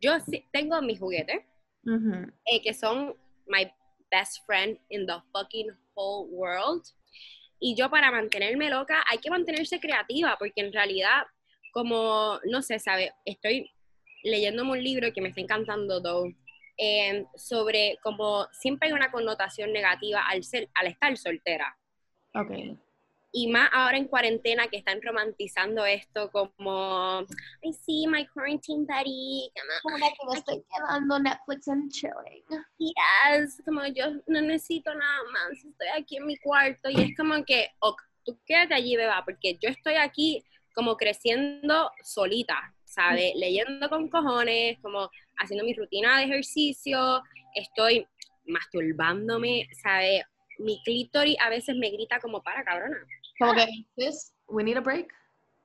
yo 0.00 0.12
tengo 0.52 0.80
mis 0.82 0.98
juguetes, 0.98 1.44
Ujú. 1.84 2.30
eh, 2.44 2.62
que 2.62 2.74
son 2.74 3.14
my 3.46 3.70
best 4.10 4.44
friend 4.46 4.78
in 4.90 5.06
the 5.06 5.14
fucking 5.32 5.70
whole 5.94 6.28
world. 6.30 6.82
Y 7.60 7.74
yo 7.74 7.90
para 7.90 8.10
mantenerme 8.10 8.70
loca 8.70 9.02
hay 9.10 9.18
que 9.18 9.30
mantenerse 9.30 9.80
creativa, 9.80 10.36
porque 10.38 10.60
en 10.60 10.72
realidad, 10.72 11.22
como, 11.72 12.38
no 12.44 12.62
sé, 12.62 12.78
¿sabe? 12.78 13.12
Estoy 13.24 13.70
leyéndome 14.22 14.72
un 14.72 14.82
libro 14.82 15.12
que 15.12 15.20
me 15.20 15.28
está 15.28 15.40
encantando, 15.40 16.00
though, 16.00 16.32
eh, 16.76 17.24
sobre 17.34 17.98
como 18.02 18.46
siempre 18.52 18.88
hay 18.88 18.94
una 18.94 19.10
connotación 19.10 19.72
negativa 19.72 20.22
al, 20.28 20.44
ser, 20.44 20.68
al 20.74 20.86
estar 20.86 21.16
soltera. 21.16 21.76
Ok. 22.34 22.78
Y 23.30 23.48
más 23.48 23.68
ahora 23.72 23.98
en 23.98 24.08
cuarentena 24.08 24.68
que 24.68 24.78
están 24.78 25.00
romantizando 25.02 25.84
esto 25.84 26.30
como, 26.30 27.18
ay 27.62 27.72
sí, 27.84 28.06
my 28.08 28.26
quarantine 28.28 28.86
buddy, 28.86 29.52
como, 29.82 29.96
que 29.96 30.26
me 30.30 30.38
estoy 30.38 30.64
quedando 30.74 31.18
Netflix 31.18 31.68
and 31.68 31.92
chilling. 31.92 32.42
yes, 32.78 33.62
como 33.66 33.86
yo 33.86 34.06
no 34.26 34.40
necesito 34.40 34.94
nada 34.94 35.18
más, 35.32 35.58
estoy 35.62 35.88
aquí 35.94 36.16
en 36.16 36.26
mi 36.26 36.38
cuarto 36.38 36.88
y 36.88 37.02
es 37.02 37.16
como 37.16 37.44
que, 37.44 37.70
ok, 37.80 38.00
tú 38.24 38.38
quédate 38.46 38.74
allí, 38.74 38.96
beba, 38.96 39.22
porque 39.24 39.58
yo 39.60 39.68
estoy 39.68 39.94
aquí 39.94 40.42
como 40.74 40.96
creciendo 40.96 41.90
solita, 42.02 42.74
¿sabes? 42.84 43.34
Leyendo 43.34 43.88
con 43.88 44.08
cojones, 44.08 44.78
como 44.80 45.10
haciendo 45.36 45.64
mi 45.64 45.74
rutina 45.74 46.18
de 46.18 46.24
ejercicio, 46.24 47.22
estoy 47.54 48.06
masturbándome, 48.46 49.68
¿sabes? 49.82 50.22
Mi 50.58 50.82
clítoris 50.82 51.36
a 51.40 51.48
veces 51.48 51.76
me 51.76 51.90
grita 51.90 52.18
como, 52.20 52.42
para, 52.42 52.64
cabrona, 52.64 52.96
Como 53.38 53.54
que, 53.54 53.66
sis, 53.96 54.34
we 54.48 54.62
need 54.64 54.76
a 54.76 54.80
break. 54.80 55.08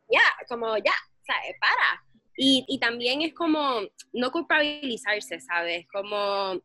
ya, 0.09 0.21
como 0.47 0.77
ya, 0.77 0.93
¿sabes? 1.25 1.55
Para. 1.59 2.03
Y, 2.37 2.65
y 2.67 2.79
también 2.79 3.21
es 3.21 3.33
como 3.33 3.81
no 4.13 4.31
culpabilizarse, 4.31 5.39
¿sabes? 5.39 5.87
Como, 5.91 6.61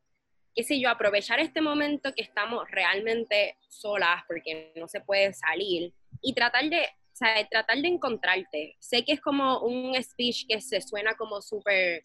qué 0.55 0.63
sé 0.63 0.81
yo, 0.81 0.91
aprovechar 0.91 1.41
este 1.41 1.61
momento 1.61 2.13
que 2.15 2.23
estamos 2.23 2.71
realmente 2.71 3.57
solas 3.69 4.23
porque 4.27 4.73
no 4.77 4.89
se 4.89 5.01
puede 5.01 5.33
salir 5.33 5.93
y 6.23 6.35
tratar 6.35 6.65
de, 6.69 6.89
¿sabes? 7.13 7.49
Tratar 7.51 7.79
de 7.79 7.89
encontrarte. 7.89 8.77
Sé 8.79 9.05
que 9.05 9.13
es 9.13 9.21
como 9.21 9.61
un 9.61 9.95
speech 10.03 10.47
que 10.49 10.61
se 10.61 10.81
suena 10.81 11.15
como 11.17 11.41
súper, 11.43 12.03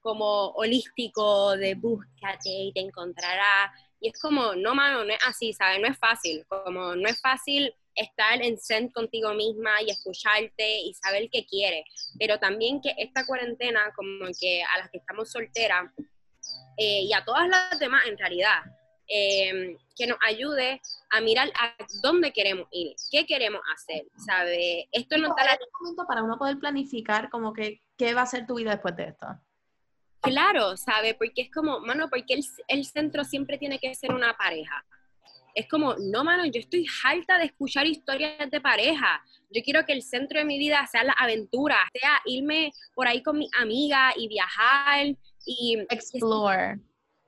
como 0.00 0.48
holístico, 0.50 1.56
de 1.56 1.74
búscate 1.74 2.48
y 2.48 2.72
te 2.72 2.80
encontrará. 2.80 3.72
Y 4.00 4.08
es 4.08 4.20
como, 4.20 4.54
no, 4.54 4.74
mano, 4.74 5.04
no 5.04 5.12
es 5.12 5.20
así, 5.26 5.52
¿sabes? 5.52 5.80
No 5.80 5.88
es 5.88 5.98
fácil. 5.98 6.44
Como, 6.48 6.96
no 6.96 7.08
es 7.08 7.20
fácil 7.20 7.74
estar 7.94 8.40
en 8.40 8.58
zen 8.58 8.88
contigo 8.88 9.34
misma 9.34 9.82
y 9.82 9.90
escucharte 9.90 10.80
y 10.80 10.94
saber 10.94 11.28
qué 11.30 11.44
quieres. 11.46 11.84
Pero 12.18 12.38
también 12.38 12.80
que 12.80 12.94
esta 12.96 13.26
cuarentena, 13.26 13.92
como 13.94 14.26
que 14.40 14.62
a 14.62 14.78
las 14.78 14.90
que 14.90 14.98
estamos 14.98 15.30
solteras, 15.30 15.92
eh, 16.76 17.02
y 17.02 17.12
a 17.12 17.24
todas 17.24 17.46
las 17.48 17.78
demás 17.78 18.06
en 18.06 18.16
realidad, 18.16 18.62
eh, 19.06 19.76
que 19.96 20.06
nos 20.06 20.18
ayude 20.26 20.80
a 21.10 21.20
mirar 21.20 21.50
a 21.60 21.74
dónde 22.02 22.32
queremos 22.32 22.68
ir, 22.70 22.94
qué 23.10 23.26
queremos 23.26 23.60
hacer, 23.74 24.06
¿sabbe? 24.24 24.88
Esto 24.92 25.18
no 25.18 25.28
está 25.28 25.44
la 25.44 25.52
este 25.52 25.66
momento 25.80 26.04
para 26.06 26.22
uno 26.22 26.38
poder 26.38 26.58
planificar 26.58 27.28
como 27.28 27.52
que 27.52 27.82
qué 27.98 28.14
va 28.14 28.22
a 28.22 28.26
ser 28.26 28.46
tu 28.46 28.54
vida 28.54 28.70
después 28.70 28.96
de 28.96 29.08
esto. 29.08 29.26
Claro, 30.20 30.76
¿sabe? 30.76 31.14
Porque 31.14 31.42
es 31.42 31.50
como, 31.50 31.80
mano, 31.80 32.08
porque 32.10 32.34
el, 32.34 32.44
el 32.68 32.84
centro 32.84 33.24
siempre 33.24 33.58
tiene 33.58 33.78
que 33.78 33.94
ser 33.94 34.12
una 34.12 34.36
pareja. 34.36 34.84
Es 35.54 35.68
como, 35.68 35.94
no, 35.98 36.24
mano, 36.24 36.44
yo 36.46 36.60
estoy 36.60 36.86
harta 37.04 37.38
de 37.38 37.46
escuchar 37.46 37.86
historias 37.86 38.50
de 38.50 38.60
pareja. 38.60 39.22
Yo 39.50 39.62
quiero 39.64 39.84
que 39.84 39.92
el 39.92 40.02
centro 40.02 40.38
de 40.38 40.44
mi 40.44 40.58
vida 40.58 40.86
sea 40.86 41.02
la 41.04 41.12
aventura, 41.12 41.76
sea 41.92 42.20
irme 42.24 42.72
por 42.94 43.08
ahí 43.08 43.22
con 43.22 43.38
mi 43.38 43.48
amiga 43.58 44.12
y 44.16 44.28
viajar 44.28 45.06
y... 45.44 45.78
Explore. 45.88 46.78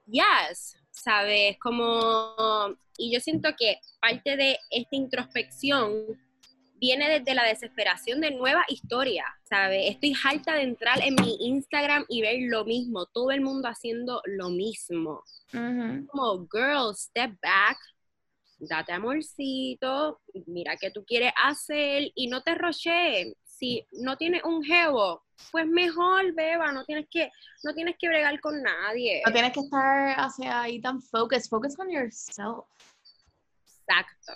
Yes, 0.06 0.76
¿sabes? 0.90 1.58
Como... 1.58 2.76
Y 2.99 3.12
yo 3.12 3.20
siento 3.20 3.49
que 3.58 3.78
parte 4.00 4.37
de 4.37 4.58
esta 4.70 4.96
introspección 4.96 5.92
viene 6.82 7.08
desde 7.08 7.36
la 7.36 7.44
desesperación 7.44 8.20
de 8.20 8.32
nuevas 8.32 8.64
historias, 8.68 9.26
¿sabes? 9.44 9.88
Estoy 9.88 10.14
harta 10.24 10.54
de 10.54 10.62
entrar 10.62 11.00
en 11.00 11.14
mi 11.14 11.36
Instagram 11.38 12.04
y 12.08 12.22
ver 12.22 12.38
lo 12.40 12.64
mismo, 12.64 13.06
todo 13.06 13.30
el 13.30 13.40
mundo 13.40 13.68
haciendo 13.68 14.20
lo 14.24 14.50
mismo. 14.50 15.22
Como, 15.52 16.48
girl, 16.50 16.92
step 16.96 17.38
back, 17.40 17.78
date 18.58 18.90
amorcito, 18.94 20.20
mira 20.46 20.76
qué 20.76 20.90
tú 20.90 21.04
quieres 21.04 21.32
hacer 21.44 22.10
y 22.16 22.26
no 22.26 22.42
te 22.42 22.56
roche. 22.56 23.32
Si 23.44 23.86
no 23.92 24.16
tienes 24.16 24.42
un 24.42 24.64
jevo, 24.64 25.22
pues 25.52 25.68
mejor, 25.68 26.34
beba, 26.34 26.72
no 26.72 26.84
tienes 26.84 27.06
que, 27.08 27.30
no 27.62 27.74
tienes 27.74 27.94
que 27.96 28.08
bregar 28.08 28.40
con 28.40 28.60
nadie. 28.60 29.22
No 29.24 29.32
tienes 29.32 29.52
que 29.52 29.60
estar 29.60 30.18
hacia 30.18 30.62
ahí 30.62 30.80
tan 30.80 31.00
focused. 31.00 31.48
Focus 31.48 31.78
on 31.78 31.88
yourself. 31.90 32.66
Exacto. 33.86 34.32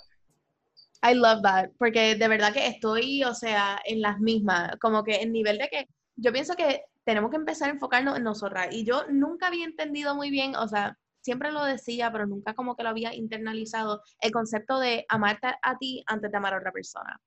I 1.02 1.14
love 1.14 1.42
that, 1.42 1.70
porque 1.78 2.14
de 2.14 2.28
verdad 2.28 2.52
que 2.52 2.66
estoy, 2.66 3.22
o 3.24 3.34
sea, 3.34 3.78
en 3.84 4.00
las 4.00 4.18
mismas, 4.18 4.76
como 4.80 5.04
que 5.04 5.22
en 5.22 5.32
nivel 5.32 5.58
de 5.58 5.68
que 5.68 5.88
yo 6.16 6.32
pienso 6.32 6.54
que 6.54 6.82
tenemos 7.04 7.30
que 7.30 7.36
empezar 7.36 7.68
a 7.68 7.72
enfocarnos 7.72 8.16
en 8.16 8.24
nosotras. 8.24 8.68
Y 8.72 8.84
yo 8.84 9.06
nunca 9.08 9.46
había 9.46 9.64
entendido 9.64 10.14
muy 10.14 10.30
bien, 10.30 10.56
o 10.56 10.66
sea, 10.66 10.98
siempre 11.20 11.52
lo 11.52 11.64
decía, 11.64 12.10
pero 12.10 12.26
nunca 12.26 12.54
como 12.54 12.76
que 12.76 12.82
lo 12.82 12.88
había 12.88 13.14
internalizado, 13.14 14.02
el 14.20 14.32
concepto 14.32 14.78
de 14.78 15.04
amarte 15.08 15.48
a 15.62 15.78
ti 15.78 16.02
antes 16.06 16.30
de 16.30 16.36
amar 16.36 16.54
a 16.54 16.58
otra 16.58 16.72
persona. 16.72 17.20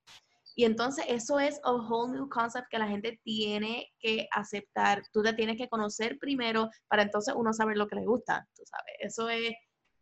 Y 0.56 0.66
entonces 0.66 1.06
eso 1.08 1.40
es 1.40 1.62
a 1.64 1.72
whole 1.72 2.12
new 2.12 2.28
concept 2.28 2.68
que 2.70 2.80
la 2.80 2.88
gente 2.88 3.20
tiene 3.24 3.94
que 4.00 4.28
aceptar. 4.32 5.04
Tú 5.14 5.24
te 5.24 5.34
tienes 5.34 5.58
que 5.58 5.70
conocer 5.70 6.18
primero 6.20 6.70
para 6.90 7.04
entonces 7.04 7.34
uno 7.38 7.54
saber 7.54 7.78
lo 7.78 7.88
que 7.88 7.96
le 7.96 8.06
gusta, 8.06 8.46
tú 8.54 8.64
sabes. 8.66 8.96
Eso 9.00 9.30
es 9.30 9.54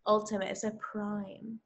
ultimate, 0.06 0.52
ese 0.52 0.68
es 0.70 0.74
prime. 0.92 1.60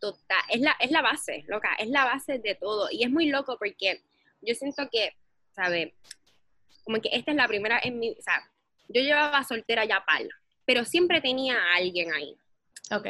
Total, 0.00 0.42
es 0.48 0.60
la, 0.60 0.76
es 0.80 0.90
la 0.90 1.02
base, 1.02 1.44
loca, 1.46 1.74
es 1.78 1.88
la 1.88 2.04
base 2.04 2.38
de 2.38 2.54
todo. 2.54 2.88
Y 2.90 3.04
es 3.04 3.10
muy 3.10 3.28
loco 3.28 3.56
porque 3.58 4.02
yo 4.40 4.54
siento 4.54 4.88
que, 4.90 5.14
¿sabes? 5.54 5.92
Como 6.84 7.00
que 7.00 7.10
esta 7.12 7.32
es 7.32 7.36
la 7.36 7.46
primera 7.46 7.78
en 7.82 7.98
mi, 7.98 8.10
o 8.10 8.22
sea, 8.22 8.50
yo 8.88 9.02
llevaba 9.02 9.44
soltera 9.44 9.84
ya 9.84 10.02
pal, 10.06 10.28
pero 10.64 10.84
siempre 10.84 11.20
tenía 11.20 11.56
a 11.56 11.76
alguien 11.76 12.12
ahí. 12.12 12.36
Ok. 12.90 13.06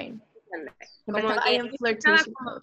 Como 1.07 1.29
que 1.29 1.99
como-. 2.33 2.63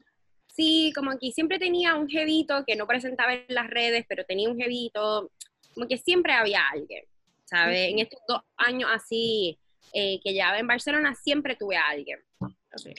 Sí, 0.53 0.91
como 0.95 1.17
que 1.17 1.31
siempre 1.31 1.59
tenía 1.59 1.95
un 1.95 2.09
jevito 2.09 2.65
que 2.65 2.75
no 2.75 2.85
presentaba 2.85 3.33
en 3.33 3.45
las 3.47 3.69
redes, 3.69 4.05
pero 4.09 4.25
tenía 4.25 4.49
un 4.49 4.57
jevito, 4.57 5.31
como 5.73 5.87
que 5.87 5.97
siempre 5.97 6.33
había 6.33 6.67
alguien. 6.67 7.05
¿sabes? 7.47 7.91
En 7.91 7.99
estos 7.99 8.19
dos 8.27 8.41
años 8.57 8.89
así 8.93 9.57
eh, 9.93 10.19
que 10.23 10.33
llevaba 10.33 10.59
en 10.59 10.67
Barcelona 10.67 11.15
siempre 11.15 11.55
tuve 11.55 11.77
a 11.77 11.87
alguien, 11.87 12.19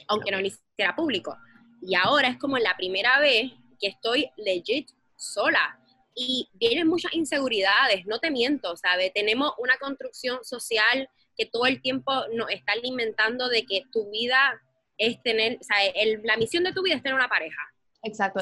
aunque 0.08 0.30
no 0.30 0.40
lo 0.40 0.47
hiciera 0.47 0.94
público. 0.97 1.37
Y 1.82 1.94
ahora 1.94 2.28
es 2.28 2.38
como 2.38 2.58
la 2.58 2.76
primera 2.76 3.20
vez 3.20 3.52
que 3.80 3.88
estoy 3.88 4.30
legit 4.37 4.90
sola. 5.16 5.78
Y 6.14 6.49
vienen 6.54 6.88
muchas 6.88 7.14
inseguridades, 7.14 8.04
no 8.06 8.18
te 8.18 8.30
miento, 8.30 8.76
¿sabes? 8.76 9.12
Tenemos 9.14 9.52
una 9.58 9.76
construcción 9.78 10.44
social 10.44 11.08
que 11.37 11.47
todo 11.47 11.66
el 11.66 11.80
tiempo 11.80 12.12
nos 12.35 12.50
está 12.50 12.73
alimentando 12.73 13.49
de 13.49 13.64
que 13.64 13.85
tu 13.92 14.11
vida 14.11 14.61
es 14.97 15.23
tener, 15.23 15.58
o 15.61 15.62
sea, 15.62 15.76
la 16.25 16.37
misión 16.37 16.64
de 16.64 16.73
tu 16.73 16.82
vida 16.82 16.97
es 16.97 17.02
tener 17.02 17.14
una 17.14 17.28
pareja. 17.28 17.61
Exacto, 18.02 18.40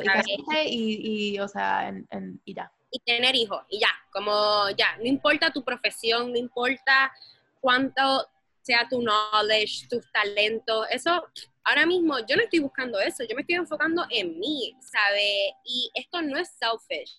y, 0.64 1.34
y, 1.34 1.38
o 1.38 1.48
sea, 1.48 1.88
en, 1.88 2.40
y 2.44 2.54
ya. 2.54 2.72
Y 2.90 2.98
tener 3.00 3.34
hijos, 3.34 3.62
y 3.68 3.78
ya, 3.80 3.90
como 4.10 4.70
ya, 4.70 4.96
no 4.96 5.04
importa 5.04 5.50
tu 5.50 5.62
profesión, 5.62 6.32
no 6.32 6.38
importa 6.38 7.12
cuánto 7.60 8.26
sea 8.66 8.88
tu 8.90 9.00
knowledge, 9.00 9.86
tus 9.88 10.10
talentos, 10.10 10.86
eso, 10.90 11.24
ahora 11.62 11.86
mismo 11.86 12.18
yo 12.26 12.34
no 12.34 12.42
estoy 12.42 12.58
buscando 12.58 12.98
eso, 12.98 13.22
yo 13.22 13.36
me 13.36 13.42
estoy 13.42 13.54
enfocando 13.54 14.04
en 14.10 14.40
mí, 14.40 14.74
¿sabe? 14.80 15.52
Y 15.64 15.88
esto 15.94 16.20
no 16.20 16.36
es 16.36 16.50
selfish, 16.58 17.16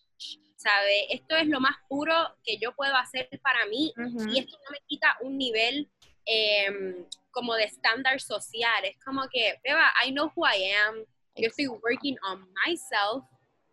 ¿sabe? 0.57 1.13
Esto 1.13 1.37
es 1.37 1.47
lo 1.47 1.61
más 1.61 1.77
puro 1.87 2.13
que 2.43 2.57
yo 2.57 2.75
puedo 2.75 2.93
hacer 2.97 3.29
para 3.41 3.65
mí 3.67 3.93
y 4.33 4.39
esto 4.39 4.57
no 4.65 4.71
me 4.71 4.79
quita 4.87 5.15
un 5.21 5.37
nivel 5.37 5.89
em, 6.25 7.05
como 7.31 7.55
de 7.55 7.63
estándar 7.63 8.19
social, 8.19 8.83
es 8.83 8.97
como 9.05 9.21
que, 9.31 9.55
Beba, 9.63 9.93
I 10.05 10.11
know 10.11 10.29
who 10.35 10.45
I 10.45 10.69
am, 10.85 11.05
yo 11.35 11.47
estoy 11.47 11.67
working 11.67 12.17
on 12.29 12.45
myself 12.65 13.23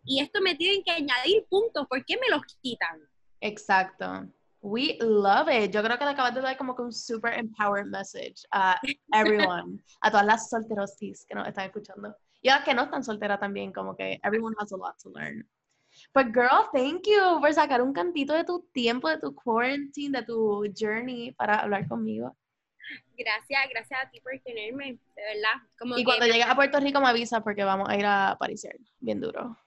y 0.05 0.21
esto 0.21 0.39
me 0.39 0.55
tienen 0.55 0.81
que 0.81 0.91
añadir 0.91 1.45
puntos, 1.49 1.85
¿por 1.89 2.05
qué 2.05 2.15
me 2.15 2.29
los 2.29 2.43
quitan? 2.61 3.01
Exacto. 3.41 4.29
We 4.65 4.97
love 4.99 5.47
it. 5.47 5.71
Yo 5.71 5.83
creo 5.83 5.99
que 5.99 6.05
le 6.05 6.11
acabas 6.11 6.33
de 6.33 6.41
dar 6.41 6.57
como 6.57 6.75
que 6.75 6.81
un 6.81 6.91
super 6.91 7.31
empowered 7.37 7.85
message 7.85 8.47
a 8.51 8.79
everyone, 9.13 9.79
a 10.01 10.09
todas 10.09 10.25
las 10.25 10.49
solterosis 10.49 11.23
que 11.27 11.35
nos 11.35 11.47
están 11.47 11.65
escuchando. 11.65 12.15
Y 12.41 12.49
a 12.49 12.55
las 12.55 12.65
que 12.65 12.73
no 12.73 12.85
están 12.85 13.03
solteras 13.03 13.39
también, 13.39 13.71
como 13.71 13.95
que 13.95 14.19
everyone 14.23 14.55
has 14.57 14.71
a 14.71 14.75
lot 14.75 14.97
to 15.03 15.11
learn. 15.11 15.47
But 16.15 16.33
girl, 16.33 16.65
thank 16.73 17.05
you 17.05 17.39
por 17.39 17.53
sacar 17.53 17.79
un 17.83 17.93
cantito 17.93 18.33
de 18.33 18.43
tu 18.43 18.67
tiempo, 18.73 19.07
de 19.07 19.19
tu 19.19 19.35
quarantine, 19.35 20.17
de 20.17 20.25
tu 20.25 20.63
journey 20.75 21.31
para 21.33 21.59
hablar 21.59 21.87
conmigo. 21.87 22.35
Gracias, 23.15 23.69
gracias 23.69 23.99
a 24.03 24.09
ti 24.09 24.19
por 24.19 24.33
tenerme, 24.43 24.97
de 25.15 25.21
verdad. 25.21 25.95
y 25.95 26.03
cuando 26.03 26.25
llegues 26.25 26.47
a 26.47 26.55
Puerto 26.55 26.79
Rico 26.79 26.99
me 27.01 27.09
avisas 27.09 27.43
porque 27.43 27.63
vamos 27.63 27.87
a 27.87 27.97
ir 27.97 28.05
a 28.05 28.35
París, 28.39 28.67
bien 28.99 29.21
duro. 29.21 29.59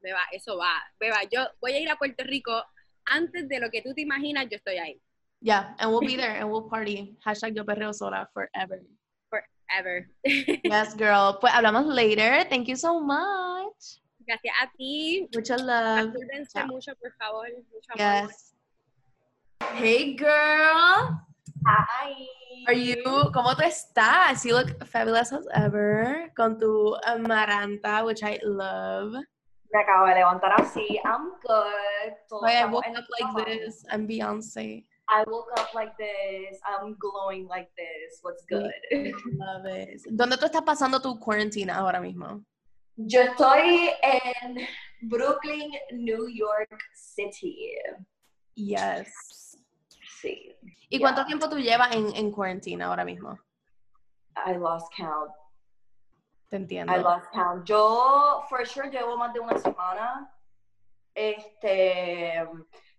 Beba, 0.00 0.22
eso 0.30 0.56
va. 0.56 0.84
Beba, 1.00 1.24
yo 1.24 1.48
voy 1.60 1.72
a 1.72 1.80
ir 1.80 1.90
a 1.90 1.96
Puerto 1.96 2.22
Rico 2.22 2.64
antes 3.06 3.48
de 3.48 3.60
lo 3.60 3.70
que 3.70 3.82
tú 3.82 3.94
te 3.94 4.02
imaginas, 4.02 4.46
yo 4.50 4.56
estoy 4.56 4.76
ahí. 4.76 5.00
Yeah, 5.40 5.74
and 5.78 5.90
we'll 5.90 6.00
be 6.00 6.16
there 6.16 6.40
and 6.40 6.50
we'll 6.50 6.68
party. 6.68 7.16
Hashtag 7.24 7.54
yo 7.54 7.64
perreo 7.64 7.92
sola 7.92 8.28
forever. 8.32 8.80
Forever. 9.28 10.08
yes, 10.24 10.94
girl. 10.94 11.38
Pues 11.40 11.52
hablamos 11.52 11.86
later. 11.86 12.44
Thank 12.48 12.68
you 12.68 12.76
so 12.76 13.00
much. 13.00 14.00
Gracias 14.26 14.54
a 14.60 14.70
ti. 14.76 15.28
Mucho 15.32 15.56
love. 15.56 16.12
Mucho, 16.66 16.94
por 16.96 17.12
favor. 17.18 17.46
Mucho 17.72 17.92
amor. 17.94 18.28
Yes. 18.28 18.54
Hey, 19.74 20.16
girl. 20.16 21.20
Hi. 21.64 22.26
Are 22.66 22.74
you? 22.74 23.30
¿Cómo 23.32 23.54
tú 23.54 23.62
estás? 23.62 24.44
You 24.44 24.54
look 24.54 24.84
fabulous 24.86 25.32
as 25.32 25.46
ever. 25.54 26.32
Con 26.36 26.58
tu 26.58 26.96
amaranta, 27.06 28.04
which 28.04 28.22
I 28.22 28.40
love. 28.42 29.14
Me 29.72 29.80
acabo 29.80 30.06
de 30.06 30.14
levantar 30.14 30.52
así. 30.60 31.00
I'm 31.04 31.30
good. 31.42 32.12
Todo 32.28 32.46
I 32.46 32.64
woke 32.66 32.86
up 32.86 33.04
like 33.18 33.44
this. 33.46 33.84
I'm 33.90 34.06
Beyonce. 34.06 34.86
I 35.08 35.24
woke 35.28 35.52
up 35.58 35.72
like 35.74 35.92
this. 35.98 36.58
I'm 36.64 36.96
glowing 36.98 37.46
like 37.48 37.70
this. 37.76 38.20
What's 38.22 38.44
good? 38.48 38.70
Love 39.38 39.66
it. 39.66 40.02
¿Dónde 40.10 40.36
tú 40.36 40.46
estás 40.46 40.62
pasando 40.62 41.00
tu 41.00 41.18
cuarentena 41.18 41.76
ahora 41.78 42.00
mismo? 42.00 42.44
Yo 42.96 43.20
estoy 43.20 43.90
en 44.02 44.66
Brooklyn, 45.02 45.70
New 45.92 46.28
York 46.28 46.70
City. 46.94 47.74
Yes. 48.54 49.58
Sí. 50.20 50.56
¿Y 50.88 50.98
cuánto 50.98 51.26
tiempo 51.26 51.48
tú 51.48 51.58
llevas 51.58 51.94
en, 51.94 52.14
en 52.16 52.30
cuarentena 52.32 52.86
ahora 52.86 53.04
mismo? 53.04 53.38
I 54.46 54.56
lost 54.56 54.86
count. 54.96 55.30
Te 56.48 56.56
entiendo. 56.56 56.92
I 56.92 56.98
lost 56.98 57.26
count. 57.32 57.66
Yo, 57.66 58.44
for 58.48 58.66
sure, 58.66 58.88
llevo 58.90 59.16
más 59.16 59.32
de 59.32 59.40
una 59.40 59.58
semana. 59.58 60.32
Este, 61.14 62.46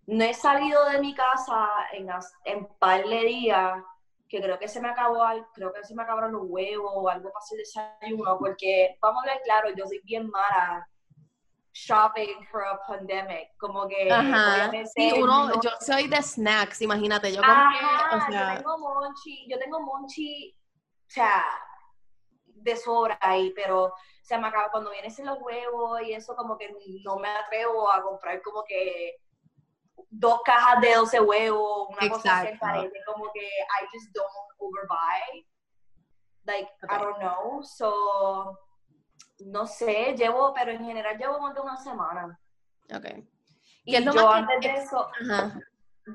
no 0.07 0.23
he 0.23 0.33
salido 0.33 0.83
de 0.89 0.99
mi 0.99 1.13
casa 1.13 1.69
en, 1.91 2.09
en 2.45 2.67
par 2.79 3.03
de 3.03 3.19
días, 3.21 3.83
que 4.27 4.41
creo 4.41 4.57
que 4.59 4.67
se 4.67 4.81
me 4.81 4.89
acabó, 4.89 5.23
creo 5.53 5.71
que 5.71 5.83
se 5.83 5.95
me 5.95 6.03
acabaron 6.03 6.31
los 6.33 6.43
huevos 6.45 6.91
o 6.95 7.09
algo 7.09 7.29
para 7.31 7.39
hacer 7.39 7.59
desayuno, 7.59 8.37
porque, 8.37 8.97
vamos 9.01 9.23
a 9.23 9.27
ver 9.27 9.41
claro, 9.43 9.69
yo 9.75 9.85
soy 9.85 10.01
bien 10.03 10.29
mala 10.29 10.87
shopping 11.73 12.43
for 12.51 12.65
a 12.65 12.79
pandemic, 12.87 13.55
como 13.57 13.87
que 13.87 14.11
obviamente 14.11 14.87
sí, 14.87 15.13
uno, 15.15 15.51
yo 15.61 15.69
soy 15.79 16.07
de 16.07 16.21
snacks, 16.23 16.81
imagínate, 16.81 17.31
yo 17.31 17.41
compré, 17.41 18.17
o 18.17 18.31
sea... 18.31 18.53
yo 18.55 18.57
tengo 18.57 18.77
monchi, 18.79 19.47
yo 19.47 19.59
tengo 19.59 19.79
monchi, 19.81 20.57
o 20.57 21.09
sea, 21.09 21.43
de 22.61 22.75
sobra 22.75 23.17
ahí, 23.21 23.51
pero 23.55 23.93
se 24.21 24.37
me 24.37 24.47
acaba 24.47 24.69
cuando 24.71 24.91
vienes 24.91 25.17
en 25.19 25.25
los 25.25 25.39
huevos 25.41 26.01
y 26.01 26.13
eso 26.13 26.35
como 26.35 26.57
que 26.57 26.75
no 27.03 27.17
me 27.17 27.29
atrevo 27.29 27.91
a 27.91 28.01
comprar 28.01 28.41
como 28.41 28.63
que 28.63 29.15
dos 30.09 30.41
cajas 30.43 30.81
de 30.81 30.95
12 30.95 31.21
huevos, 31.21 31.87
una 31.89 32.09
cosa 32.09 32.39
así 32.39 32.57
parece, 32.57 32.99
como 33.05 33.31
que 33.31 33.45
I 33.45 33.85
just 33.91 34.13
don't 34.13 34.27
overbuy. 34.59 35.47
Like, 36.45 36.69
I 36.83 36.97
don't 36.97 37.17
know. 37.19 37.61
So, 37.63 38.57
no 39.39 39.65
sé, 39.65 40.15
llevo, 40.15 40.53
pero 40.53 40.71
en 40.71 40.85
general 40.85 41.17
llevo 41.17 41.39
más 41.39 41.53
de 41.53 41.61
una 41.61 41.77
semana. 41.77 42.39
Ok. 42.93 43.05
Y 43.83 44.01
yo 44.03 44.29
antes 44.29 44.59
de 44.61 44.75
eso, 44.75 45.09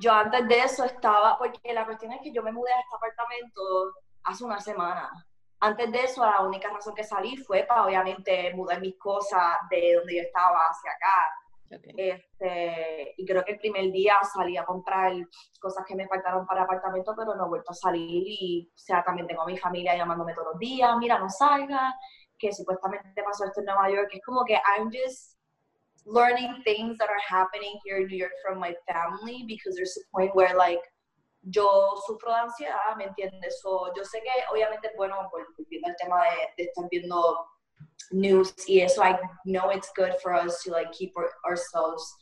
yo 0.00 0.12
antes 0.12 0.48
de 0.48 0.58
eso 0.58 0.84
estaba, 0.84 1.38
porque 1.38 1.72
la 1.72 1.84
cuestión 1.84 2.12
es 2.12 2.20
que 2.22 2.32
yo 2.32 2.42
me 2.42 2.52
mudé 2.52 2.72
a 2.72 2.80
este 2.80 2.96
apartamento 2.96 3.62
hace 4.24 4.44
una 4.44 4.60
semana 4.60 5.10
antes 5.62 5.92
de 5.92 6.02
eso, 6.02 6.26
la 6.26 6.42
única 6.42 6.68
razón 6.70 6.92
que 6.92 7.04
salí 7.04 7.36
fue 7.36 7.62
para, 7.62 7.84
obviamente, 7.84 8.52
mudar 8.54 8.80
mis 8.80 8.98
cosas 8.98 9.56
de 9.70 9.94
donde 9.94 10.16
yo 10.16 10.22
estaba 10.22 10.58
hacia 10.58 10.90
acá. 10.90 11.30
Este, 11.96 13.14
y 13.16 13.24
creo 13.24 13.44
que 13.44 13.52
el 13.52 13.58
primer 13.60 13.92
día 13.92 14.18
salí 14.34 14.56
a 14.56 14.64
comprar 14.64 15.12
cosas 15.60 15.84
que 15.86 15.94
me 15.94 16.08
faltaron 16.08 16.44
para 16.46 16.60
el 16.60 16.64
apartamento, 16.64 17.14
pero 17.16 17.36
no 17.36 17.46
he 17.46 17.48
vuelto 17.48 17.70
a 17.70 17.74
salir. 17.74 18.24
Y, 18.26 18.68
o 18.74 18.78
sea, 18.78 19.04
también 19.04 19.28
tengo 19.28 19.42
a 19.42 19.46
mi 19.46 19.56
familia 19.56 19.96
llamándome 19.96 20.34
todos 20.34 20.48
los 20.52 20.58
días, 20.58 20.96
mira, 20.98 21.20
no 21.20 21.28
salga, 21.30 21.94
que 22.36 22.52
supuestamente 22.52 23.22
pasó 23.22 23.44
esto 23.44 23.60
en 23.60 23.66
Nueva 23.66 23.88
York. 23.88 24.10
Es 24.12 24.22
como 24.24 24.44
que 24.44 24.54
I'm 24.54 24.90
just 24.90 25.38
learning 26.06 26.60
things 26.64 26.98
that 26.98 27.08
are 27.08 27.22
happening 27.28 27.78
here 27.84 27.98
in 28.02 28.08
New 28.08 28.18
York 28.18 28.32
from 28.44 28.58
my 28.58 28.74
family 28.88 29.44
because 29.46 29.76
there's 29.76 29.96
a 29.96 30.10
point 30.10 30.34
where, 30.34 30.56
like, 30.56 30.82
yo 31.42 31.94
sufro 32.06 32.32
de 32.32 32.40
ansiedad, 32.40 32.96
¿me 32.96 33.04
entiendes? 33.04 33.60
So, 33.60 33.92
yo 33.94 34.04
sé 34.04 34.20
que 34.22 34.30
obviamente 34.50 34.90
bueno, 34.96 35.28
pues, 35.30 35.46
viendo 35.68 35.88
el 35.88 35.96
tema 35.96 36.22
de, 36.22 36.30
de, 36.56 36.64
estar 36.64 36.88
viendo 36.90 37.46
news 38.10 38.54
y 38.68 38.80
eso, 38.80 39.02
I 39.02 39.18
know 39.44 39.70
it's 39.70 39.90
good 39.96 40.14
for 40.22 40.32
us 40.34 40.62
to 40.62 40.70
like 40.70 40.92
keep 40.92 41.12
our, 41.16 41.30
ourselves, 41.44 42.14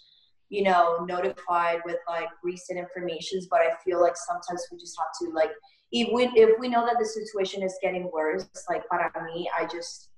you 0.48 0.62
know, 0.62 1.04
notified 1.06 1.80
with 1.84 1.98
like 2.08 2.30
recent 2.42 2.78
informations, 2.78 3.46
but 3.50 3.60
I 3.60 3.76
feel 3.84 4.00
like 4.00 4.16
sometimes 4.16 4.66
we 4.72 4.78
just 4.78 4.96
have 4.98 5.12
to 5.20 5.34
like, 5.34 5.52
if 5.92 6.08
we, 6.12 6.24
if 6.34 6.58
we 6.58 6.68
know 6.68 6.86
that 6.86 6.96
the 6.98 7.04
situation 7.06 7.62
is 7.62 7.76
getting 7.82 8.10
worse, 8.12 8.48
like 8.68 8.88
para 8.88 9.10
mí, 9.22 9.46
I 9.58 9.66
just, 9.66 10.08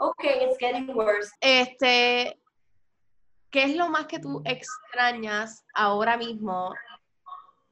okay, 0.00 0.44
it's 0.44 0.58
getting 0.58 0.94
worse. 0.94 1.30
Este, 1.40 2.38
¿qué 3.50 3.64
es 3.64 3.76
lo 3.76 3.88
más 3.88 4.06
que 4.06 4.18
tú 4.18 4.42
extrañas 4.44 5.64
ahora 5.74 6.18
mismo 6.18 6.74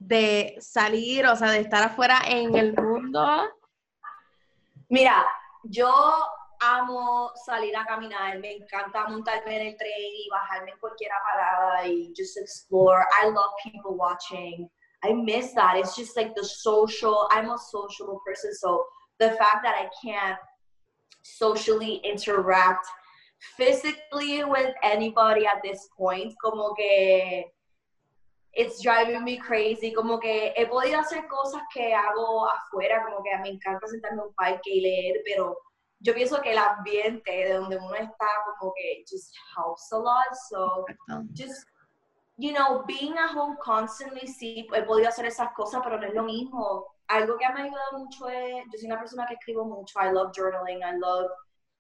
de 0.07 0.57
salir, 0.61 1.27
o 1.27 1.37
sea, 1.37 1.51
de 1.53 1.61
estar 1.61 1.83
afuera 1.83 2.21
en 2.27 2.55
el 2.57 2.75
mundo? 2.75 3.51
Mira, 4.89 5.27
yo 5.65 5.93
amo 6.61 7.33
salir 7.45 7.77
a 7.77 7.87
caminar, 7.87 8.39
me 8.39 8.53
encanta 8.53 9.09
montarme 9.09 9.57
en 9.57 9.67
el 9.69 9.77
tren 9.77 9.91
y 9.97 10.29
bajarme 10.31 10.73
en 10.73 10.79
cualquier 10.79 11.11
parada 11.23 11.87
y 11.89 12.13
just 12.17 12.37
explore. 12.37 13.05
I 13.23 13.27
love 13.29 13.53
people 13.63 13.97
watching. 13.97 14.69
I 15.03 15.13
miss 15.13 15.55
that. 15.55 15.77
It's 15.77 15.97
just 15.97 16.17
like 16.17 16.35
the 16.35 16.45
social, 16.45 17.29
I'm 17.31 17.51
a 17.51 17.59
social 17.59 18.21
person, 18.27 18.55
so 18.55 18.85
the 19.19 19.31
fact 19.33 19.63
that 19.63 19.75
I 19.75 19.89
can't 20.03 20.39
socially 21.23 22.01
interact 22.05 22.87
physically 23.57 24.45
with 24.45 24.75
anybody 24.83 25.47
at 25.47 25.63
this 25.63 25.89
point, 25.97 26.35
como 26.43 26.75
que 26.75 27.45
it's 28.57 28.83
driving 28.83 29.25
me 29.25 29.39
crazy, 29.39 29.93
como 29.93 30.19
que 30.19 30.53
he 30.57 30.67
podido 30.67 31.01
hacer 31.01 31.27
cosas 31.29 31.63
que 31.73 31.95
hago 31.95 32.49
afuera, 32.49 33.05
como 33.05 33.23
que 33.23 33.37
me 33.39 33.51
encanta 33.51 33.87
sentarme 33.87 34.23
en 34.23 34.29
un 34.29 34.35
parque 34.35 34.71
y 34.71 34.81
leer, 34.81 35.23
pero 35.25 35.59
yo 36.01 36.15
pienso 36.15 36.41
que 36.41 36.53
el 36.53 36.59
ambiente 36.59 37.31
de 37.31 37.55
donde 37.55 37.77
uno 37.77 37.95
está 37.95 38.27
como 38.59 38.73
que 38.75 39.05
just 39.09 39.35
helps 39.57 39.93
a 39.93 39.99
lot, 39.99 40.35
so 40.49 40.85
just 41.35 41.67
you 42.37 42.53
know, 42.53 42.85
being 42.87 43.15
at 43.17 43.31
home 43.35 43.57
constantly, 43.63 44.27
sí, 44.27 44.67
he 44.75 44.83
podido 44.83 45.09
hacer 45.09 45.27
esas 45.27 45.53
cosas, 45.55 45.81
pero 45.85 45.99
no 45.99 46.07
es 46.07 46.15
lo 46.15 46.25
mismo. 46.25 46.87
Algo 47.07 47.37
que 47.37 47.49
me 47.49 47.61
ha 47.61 47.65
ayudado 47.65 47.99
mucho 47.99 48.29
es, 48.29 48.65
yo 48.73 48.79
soy 48.79 48.87
una 48.87 48.99
persona 48.99 49.27
que 49.27 49.35
escribo 49.35 49.65
mucho, 49.65 50.01
I 50.01 50.13
love 50.13 50.33
journaling, 50.35 50.81
I 50.81 50.99
love, 50.99 51.31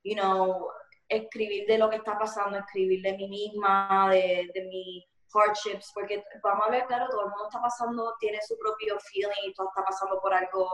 you 0.05 0.15
know, 0.15 0.69
escribir 1.09 1.67
de 1.67 1.79
lo 1.79 1.91
que 1.91 1.97
está 1.97 2.19
pasando, 2.19 2.59
escribir 2.59 3.03
de 3.03 3.17
mí 3.17 3.29
misma, 3.29 4.09
de, 4.11 4.51
de 4.55 4.63
mi 4.67 5.05
hardships, 5.35 5.91
porque 5.95 6.23
vamos 6.43 6.67
a 6.67 6.71
ver, 6.71 6.87
claro, 6.87 7.09
todo 7.11 7.23
el 7.23 7.31
mundo 7.31 7.45
está 7.49 7.61
pasando, 7.61 8.15
tiene 8.21 8.39
su 8.47 8.57
propio 8.59 8.99
feeling, 9.01 9.53
todo 9.57 9.69
está 9.69 9.85
pasando 9.85 10.21
por 10.21 10.33
algo 10.33 10.69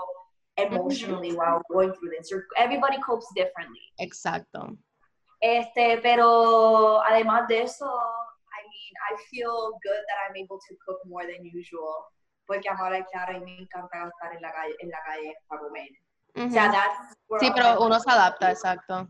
emotionally 0.57 1.33
while 1.33 1.63
going 1.69 1.93
through 1.93 2.11
this. 2.11 2.31
Everybody 2.57 3.01
copes 3.01 3.27
differently. 3.35 3.83
Exacto. 3.99 4.77
Este, 5.41 5.99
pero 6.03 7.01
además 7.03 7.49
de 7.49 7.63
eso, 7.63 7.87
I 7.87 8.63
mean, 8.69 8.95
I 9.11 9.17
feel 9.31 9.73
good 9.83 10.03
that 10.09 10.19
I'm 10.29 10.37
able 10.37 10.59
to 10.69 10.77
cook 10.85 11.01
more 11.07 11.27
than 11.27 11.47
usual, 11.47 12.13
porque 12.47 12.69
ahora, 12.69 13.05
claro, 13.11 13.37
a 13.37 13.41
mí 13.41 13.57
me 13.57 13.63
encanta 13.63 14.09
estar 14.09 14.35
en 14.35 14.43
la 14.43 14.53
calle, 14.53 14.75
en 14.81 14.91
la 14.91 15.03
calle 15.03 15.35
para 15.49 15.63
comer. 15.63 15.89
Uh 16.35 16.43
-huh. 16.43 16.49
o 16.49 16.51
sea, 16.51 16.71
that's 16.71 17.17
sí, 17.41 17.51
pero 17.55 17.81
uno 17.81 17.99
se 17.99 18.11
adapta, 18.11 18.51
exacto. 18.51 19.09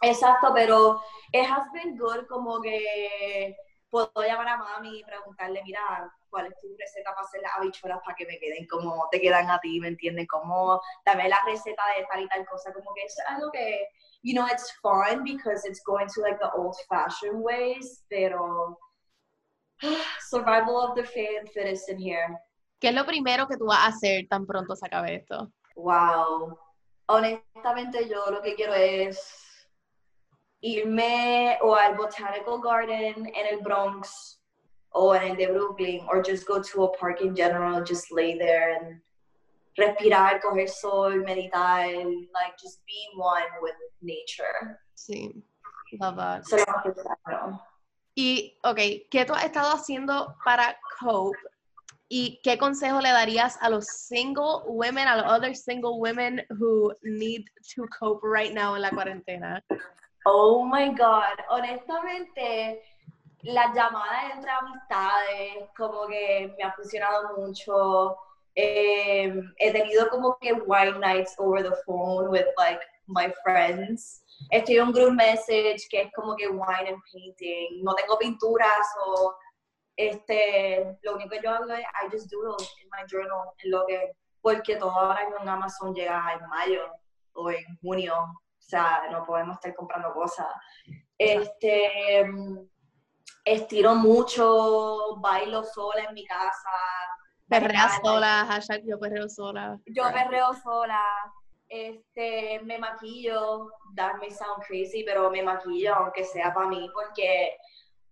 Exacto, 0.00 0.52
pero 0.54 1.00
it 1.32 1.44
has 1.44 1.70
been 1.72 1.96
good 1.96 2.26
como 2.28 2.60
que 2.60 3.56
puedo 3.90 4.10
llamar 4.16 4.48
a 4.48 4.56
mami 4.56 5.00
y 5.00 5.04
preguntarle, 5.04 5.62
mira, 5.64 5.80
¿cuál 6.28 6.46
es 6.46 6.60
tu 6.60 6.68
receta 6.78 7.14
para 7.14 7.26
hacer 7.26 7.40
las 7.40 7.56
habichuelas 7.56 8.00
para 8.04 8.14
que 8.16 8.26
me 8.26 8.38
queden 8.38 8.66
como 8.66 9.08
te 9.10 9.20
quedan 9.20 9.50
a 9.50 9.58
ti, 9.60 9.80
¿me 9.80 9.88
entienden? 9.88 10.26
Como 10.26 10.80
dame 11.04 11.28
la 11.28 11.38
receta 11.46 11.82
de 11.96 12.04
tal 12.06 12.22
y 12.22 12.28
tal 12.28 12.46
cosa, 12.46 12.72
como 12.72 12.92
que 12.94 13.04
es 13.04 13.16
algo 13.28 13.50
que, 13.50 13.88
you 14.22 14.34
know, 14.34 14.46
it's 14.46 14.72
fun 14.80 15.24
because 15.24 15.66
it's 15.66 15.82
going 15.84 16.06
to 16.06 16.20
like 16.20 16.38
the 16.38 16.50
old 16.54 16.76
fashioned 16.88 17.42
ways, 17.42 18.04
pero 18.08 18.78
survival 20.28 20.76
of 20.76 20.94
the 20.94 21.04
fittest 21.04 21.88
in 21.88 21.98
here. 21.98 22.38
¿Qué 22.80 22.88
es 22.88 22.94
lo 22.94 23.04
primero 23.04 23.48
que 23.48 23.56
tú 23.56 23.66
vas 23.66 23.80
a 23.80 23.86
hacer 23.88 24.28
tan 24.28 24.46
pronto 24.46 24.76
se 24.76 24.86
acabe 24.86 25.16
esto? 25.16 25.50
Wow. 25.74 26.58
Honestamente 27.06 28.08
yo 28.08 28.30
lo 28.30 28.42
que 28.42 28.54
quiero 28.54 28.74
es 28.74 29.47
irme 30.62 31.58
o 31.62 31.74
al 31.74 31.96
Botanical 31.96 32.60
Garden 32.60 33.26
en 33.26 33.46
el 33.54 33.60
Bronx 33.62 34.40
o 34.90 35.14
en 35.14 35.22
el 35.30 35.36
de 35.36 35.46
Brooklyn, 35.48 36.06
or 36.08 36.22
just 36.22 36.46
go 36.46 36.60
to 36.62 36.84
a 36.84 36.96
park 36.96 37.20
in 37.20 37.34
general, 37.34 37.84
just 37.84 38.10
lay 38.10 38.36
there 38.36 38.76
and 38.76 39.00
respirar, 39.78 40.40
coger 40.40 40.68
sol, 40.68 41.10
meditar, 41.10 41.86
like 42.34 42.58
just 42.60 42.80
being 42.86 43.16
one 43.16 43.46
with 43.62 43.74
nature. 44.02 44.80
Sí, 44.96 45.42
love 46.00 46.16
that. 46.16 46.46
So, 46.46 46.56
y, 48.16 48.58
ok, 48.64 49.06
¿qué 49.10 49.24
tú 49.24 49.32
has 49.32 49.44
estado 49.44 49.72
haciendo 49.72 50.34
para 50.44 50.76
cope? 50.98 51.38
¿Y 52.08 52.40
qué 52.42 52.58
consejo 52.58 53.00
le 53.00 53.10
darías 53.10 53.56
a 53.60 53.70
los 53.70 53.86
single 53.86 54.62
women, 54.66 55.06
a 55.06 55.16
los 55.18 55.26
other 55.26 55.54
single 55.54 56.00
women 56.00 56.42
who 56.58 56.92
need 57.02 57.44
to 57.76 57.86
cope 57.96 58.20
right 58.24 58.52
now 58.52 58.74
en 58.74 58.82
la 58.82 58.90
cuarentena? 58.90 59.62
Oh 60.30 60.62
my 60.62 60.90
God, 60.90 61.38
honestamente, 61.48 62.82
las 63.44 63.74
llamadas 63.74 64.34
entre 64.34 64.50
amistades, 64.50 65.70
como 65.74 66.06
que 66.06 66.54
me 66.54 66.64
ha 66.64 66.72
funcionado 66.74 67.38
mucho. 67.38 68.14
Eh, 68.54 69.32
he 69.56 69.72
tenido 69.72 70.06
como 70.10 70.36
que 70.38 70.52
white 70.52 70.98
nights 70.98 71.34
over 71.38 71.62
the 71.62 71.74
phone 71.86 72.28
with 72.28 72.44
like 72.58 72.80
my 73.06 73.32
friends. 73.42 74.22
Estoy 74.50 74.80
un 74.80 74.92
group 74.92 75.14
message 75.14 75.88
que 75.88 76.02
es 76.02 76.12
como 76.12 76.36
que 76.36 76.46
wine 76.46 76.88
and 76.88 77.02
painting. 77.10 77.82
No 77.82 77.94
tengo 77.94 78.18
pinturas 78.18 78.86
o 79.06 79.34
este, 79.96 80.98
lo 81.04 81.14
único 81.14 81.30
que 81.30 81.40
yo 81.42 81.50
hago 81.50 81.72
es 81.72 81.80
I 81.80 82.10
just 82.12 82.30
doodle 82.30 82.62
in 82.82 82.88
my 82.90 83.06
journal, 83.10 83.54
en 83.64 83.70
lo 83.70 83.86
que, 83.86 84.12
porque 84.42 84.76
todo 84.76 84.90
ahora 84.90 85.26
en 85.40 85.48
Amazon 85.48 85.94
llega 85.94 86.34
en 86.38 86.46
mayo 86.50 86.82
o 87.32 87.50
en 87.50 87.64
junio 87.80 88.12
sea, 88.68 89.08
no 89.10 89.24
podemos 89.24 89.56
estar 89.56 89.74
comprando 89.74 90.12
cosas. 90.12 90.46
Este, 91.16 92.24
estiro 93.44 93.94
mucho, 93.94 95.16
bailo 95.18 95.64
sola 95.64 96.04
en 96.04 96.14
mi 96.14 96.24
casa. 96.24 96.70
Perreas 97.48 97.98
sola, 98.02 98.44
hashtag 98.46 98.82
yo 98.84 98.98
perreo 98.98 99.28
sola. 99.28 99.78
Yo 99.86 100.04
perreo 100.12 100.52
sola. 100.54 101.02
Este, 101.68 102.60
me 102.64 102.78
maquillo, 102.78 103.70
that 103.94 104.16
may 104.20 104.30
sound 104.30 104.62
crazy, 104.66 105.04
pero 105.04 105.30
me 105.30 105.42
maquillo 105.42 105.94
aunque 105.94 106.24
sea 106.24 106.52
para 106.52 106.66
mí, 106.68 106.88
porque, 106.94 107.56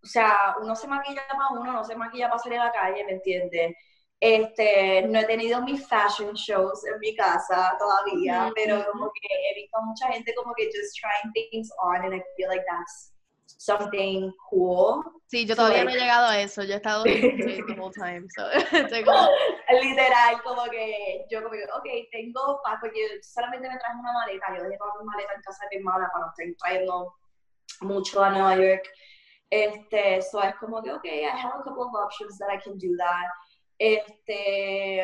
o 0.02 0.06
sea, 0.06 0.56
uno 0.60 0.76
se 0.76 0.86
maquilla 0.86 1.22
para 1.28 1.60
uno, 1.60 1.72
no 1.72 1.84
se 1.84 1.96
maquilla 1.96 2.28
para 2.28 2.38
salir 2.38 2.58
a 2.58 2.66
la 2.66 2.72
calle, 2.72 3.04
¿me 3.04 3.12
entiendes? 3.12 3.74
Este, 4.18 5.02
no 5.08 5.18
he 5.18 5.24
tenido 5.26 5.60
mis 5.62 5.86
fashion 5.86 6.32
shows 6.34 6.84
en 6.86 6.98
mi 7.00 7.14
casa 7.14 7.76
todavía, 7.78 8.50
pero 8.54 8.82
como 8.90 9.10
que 9.12 9.28
he 9.28 9.54
visto 9.54 9.76
a 9.76 9.82
mucha 9.82 10.08
gente 10.08 10.34
como 10.34 10.54
que 10.54 10.66
just 10.66 10.96
trying 10.98 11.32
things 11.32 11.70
on 11.82 11.96
and 11.96 12.14
I 12.14 12.22
feel 12.34 12.48
like 12.48 12.64
that's 12.66 13.12
something 13.58 14.32
cool. 14.48 15.02
Sí, 15.26 15.44
yo 15.44 15.54
todavía 15.54 15.84
no 15.84 15.90
he 15.90 15.98
llegado 15.98 16.28
a 16.28 16.40
eso, 16.40 16.62
yo 16.62 16.74
he 16.74 16.76
estado 16.76 17.02
the 17.04 17.76
whole 17.78 17.92
time, 17.92 18.26
so 18.34 18.46
Literal, 19.82 20.42
como 20.42 20.64
que 20.70 21.26
yo 21.28 21.42
como 21.42 21.52
que, 21.52 21.64
ok, 21.64 22.08
tengo 22.10 22.60
porque 22.80 23.20
solamente 23.22 23.68
me 23.68 23.76
traje 23.76 23.98
una 23.98 24.12
maleta, 24.12 24.56
yo 24.56 24.62
dejé 24.62 24.78
toda 24.78 24.92
mi 25.00 25.06
maleta 25.06 25.34
en 25.34 25.42
casa 25.42 25.64
de 25.64 25.76
mi 25.76 25.80
hermana 25.82 26.08
para 26.12 26.26
no 26.26 26.30
estar 26.30 26.46
trayendo 26.58 27.14
mucho 27.80 28.22
a 28.22 28.30
Nueva 28.30 28.56
York. 28.56 28.88
Este, 29.50 30.22
so 30.22 30.42
es 30.42 30.54
como 30.56 30.82
que, 30.82 30.92
ok, 30.92 31.04
I 31.04 31.26
have 31.26 31.60
a 31.60 31.62
couple 31.62 31.84
of 31.84 31.94
options 31.94 32.38
that 32.38 32.48
I 32.50 32.58
can 32.58 32.78
do 32.78 32.96
that. 32.96 33.28
Este, 33.78 35.02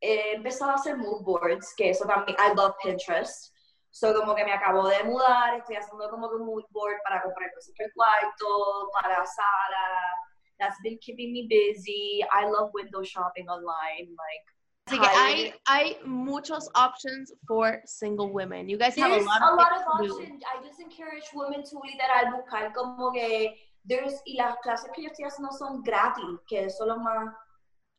he 0.00 0.34
empezado 0.34 0.72
a 0.72 0.74
hacer 0.74 0.96
mood 0.96 1.22
boards, 1.22 1.74
que 1.76 1.90
eso 1.90 2.04
también, 2.06 2.36
I 2.38 2.54
love 2.54 2.74
Pinterest. 2.82 3.54
So, 3.92 4.14
como 4.14 4.34
que 4.34 4.44
me 4.44 4.52
acabo 4.52 4.88
de 4.88 5.02
mudar, 5.04 5.54
estoy 5.58 5.76
haciendo 5.76 6.08
como 6.10 6.28
que 6.30 6.36
un 6.36 6.46
mood 6.46 6.64
board 6.70 6.98
para 7.02 7.22
comprar 7.22 7.52
cosas 7.52 7.74
para 7.76 7.86
el 7.86 7.92
cuarto, 7.94 8.90
para 8.92 9.18
la 9.18 9.26
sala. 9.26 10.16
That's 10.58 10.76
been 10.82 10.98
keeping 10.98 11.32
me 11.32 11.48
busy. 11.48 12.22
I 12.32 12.44
love 12.46 12.70
window 12.72 13.02
shopping 13.02 13.48
online, 13.48 14.14
like. 14.16 14.44
Así 14.86 14.98
que 14.98 15.06
hay, 15.06 15.54
hay 15.66 15.98
muchos 16.04 16.68
options 16.74 17.32
for 17.46 17.80
single 17.84 18.30
women. 18.30 18.68
You 18.68 18.76
guys 18.76 18.96
have 18.96 19.12
a 19.12 19.22
lot, 19.22 19.40
a 19.40 19.54
lot 19.54 19.72
of 19.72 19.86
options. 19.86 20.42
I 20.44 20.60
just 20.66 20.80
encourage 20.80 21.30
women 21.32 21.62
to 21.62 21.78
literal 21.78 22.32
buscar 22.36 22.72
como 22.72 23.12
que 23.12 23.54
there's 23.84 24.20
y 24.26 24.36
las 24.36 24.56
clases 24.62 24.90
que 24.94 25.02
yo 25.02 25.10
estoy 25.10 25.26
haciendo 25.26 25.52
son 25.52 25.82
gratis, 25.82 26.40
que 26.48 26.64
eso 26.64 26.84
es 26.84 26.88
lo 26.88 26.98
más 26.98 27.32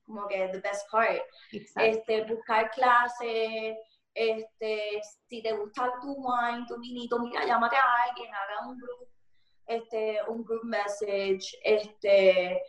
como 0.05 0.27
que 0.27 0.49
the 0.51 0.59
best 0.59 0.89
part. 0.89 1.21
Este, 1.51 2.23
buscar 2.25 2.69
clases, 2.71 3.77
este, 4.13 5.01
si 5.27 5.41
te 5.41 5.53
gusta 5.53 5.93
tu 6.01 6.13
wine, 6.13 6.65
tu 6.67 6.77
vinito, 6.79 7.19
mira, 7.19 7.45
llámate 7.45 7.75
a 7.75 8.03
alguien, 8.07 8.29
haga 8.33 8.67
un 8.67 8.77
group, 8.77 9.07
este, 9.67 10.19
un 10.27 10.43
group 10.43 10.63
message, 10.63 11.55
este, 11.63 12.61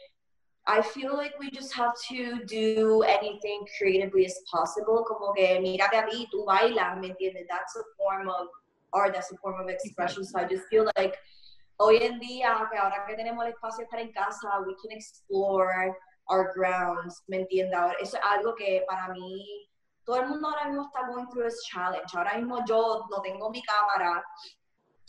I 0.65 0.81
feel 0.81 1.17
like 1.17 1.37
we 1.41 1.51
just 1.51 1.75
have 1.75 1.95
to 2.09 2.45
do 2.45 3.03
anything 3.03 3.67
creatively 3.77 4.25
as 4.25 4.41
possible, 4.49 5.05
como 5.05 5.33
que 5.33 5.59
mírate 5.61 5.97
a 5.97 6.07
ti, 6.07 6.29
tú 6.31 6.45
bailas, 6.45 6.97
¿me 6.99 7.09
entiendes? 7.09 7.49
That's 7.49 7.75
a 7.77 7.83
form 7.97 8.29
of 8.29 8.47
art, 8.93 9.13
that's 9.15 9.33
a 9.33 9.37
form 9.39 9.61
of 9.61 9.69
expression, 9.69 10.25
so 10.25 10.39
I 10.39 10.45
just 10.45 10.69
feel 10.69 10.89
like 10.97 11.19
hoy 11.79 11.97
en 11.97 12.21
día, 12.21 12.69
que 12.71 12.79
ahora 12.79 13.05
que 13.09 13.17
tenemos 13.17 13.45
el 13.45 13.53
espacio 13.53 13.85
estar 13.85 13.99
en 13.99 14.13
casa, 14.13 14.61
we 14.65 14.77
can 14.81 14.93
explore, 14.93 15.97
our 16.29 16.53
grounds, 16.55 17.23
¿me 17.27 17.39
entiendes? 17.39 17.79
Eso 18.01 18.17
es 18.17 18.23
algo 18.23 18.55
que 18.55 18.85
para 18.89 19.09
mí, 19.09 19.69
todo 20.05 20.17
el 20.17 20.29
mundo 20.29 20.49
ahora 20.49 20.67
mismo 20.67 20.87
está 20.87 21.07
going 21.09 21.27
through 21.29 21.45
this 21.45 21.63
challenge. 21.71 22.15
Ahora 22.15 22.37
mismo 22.37 22.65
yo 22.67 23.07
no 23.11 23.21
tengo 23.23 23.51
mi 23.51 23.63
cámara, 23.63 24.25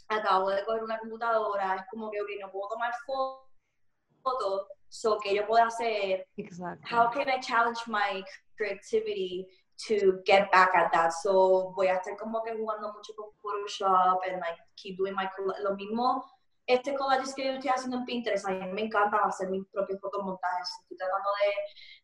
acabo 0.09 0.49
de 0.49 0.63
coger 0.65 0.83
una 0.83 0.99
computadora, 0.99 1.75
es 1.75 1.83
como 1.89 2.09
que, 2.11 2.21
ok, 2.21 2.29
no 2.41 2.51
puedo 2.51 2.69
tomar 2.69 2.91
fotos, 3.05 4.67
so 4.89 5.17
que 5.19 5.35
yo 5.35 5.45
puedo 5.47 5.65
hacer, 5.65 6.25
exactly. 6.37 6.87
how 6.89 7.09
can 7.09 7.27
I 7.29 7.39
challenge 7.39 7.79
my 7.87 8.23
creativity 8.57 9.47
to 9.87 10.21
get 10.25 10.51
back 10.51 10.75
at 10.75 10.91
that? 10.93 11.13
So 11.13 11.73
voy 11.75 11.87
a 11.87 11.95
estar 11.95 12.15
como 12.17 12.43
que 12.43 12.53
jugando 12.53 12.93
mucho 12.93 13.13
con 13.15 13.31
Photoshop 13.41 14.19
and 14.27 14.39
like 14.39 14.57
keep 14.75 14.97
doing 14.97 15.15
my, 15.15 15.27
lo 15.63 15.75
mismo 15.75 16.23
este 16.65 16.95
collage 16.95 17.33
que 17.35 17.45
yo 17.45 17.51
estoy 17.53 17.69
haciendo 17.69 17.97
en 17.97 18.05
Pinterest, 18.05 18.47
a 18.47 18.51
mí 18.51 18.65
me 18.71 18.83
encanta 18.83 19.17
hacer 19.17 19.49
mis 19.49 19.65
propios 19.67 19.99
fotomontajes. 19.99 20.69
Estoy 20.81 20.97
tratando 20.97 21.29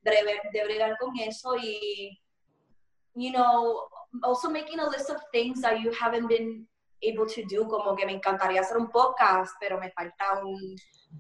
de, 0.04 0.12
de, 0.12 0.39
de 0.52 0.65
bregar 0.65 0.98
con 0.98 1.17
eso 1.17 1.56
y, 1.56 2.19
you 3.15 3.32
know, 3.32 3.88
also 4.24 4.50
making 4.50 4.80
a 4.80 4.89
list 4.89 5.10
of 5.10 5.22
things 5.32 5.62
that 5.62 5.80
you 5.80 5.91
haven't 6.00 6.28
been 6.28 6.67
able 7.02 7.26
to 7.26 7.41
do, 7.50 7.65
como 7.67 7.95
que 7.95 8.06
me 8.06 8.12
encantaría 8.12 8.60
hacer 8.60 8.78
un 8.78 8.89
podcast, 8.89 9.56
pero 9.60 9.80
me 9.80 9.89
falta 9.91 10.43
un, 10.43 10.54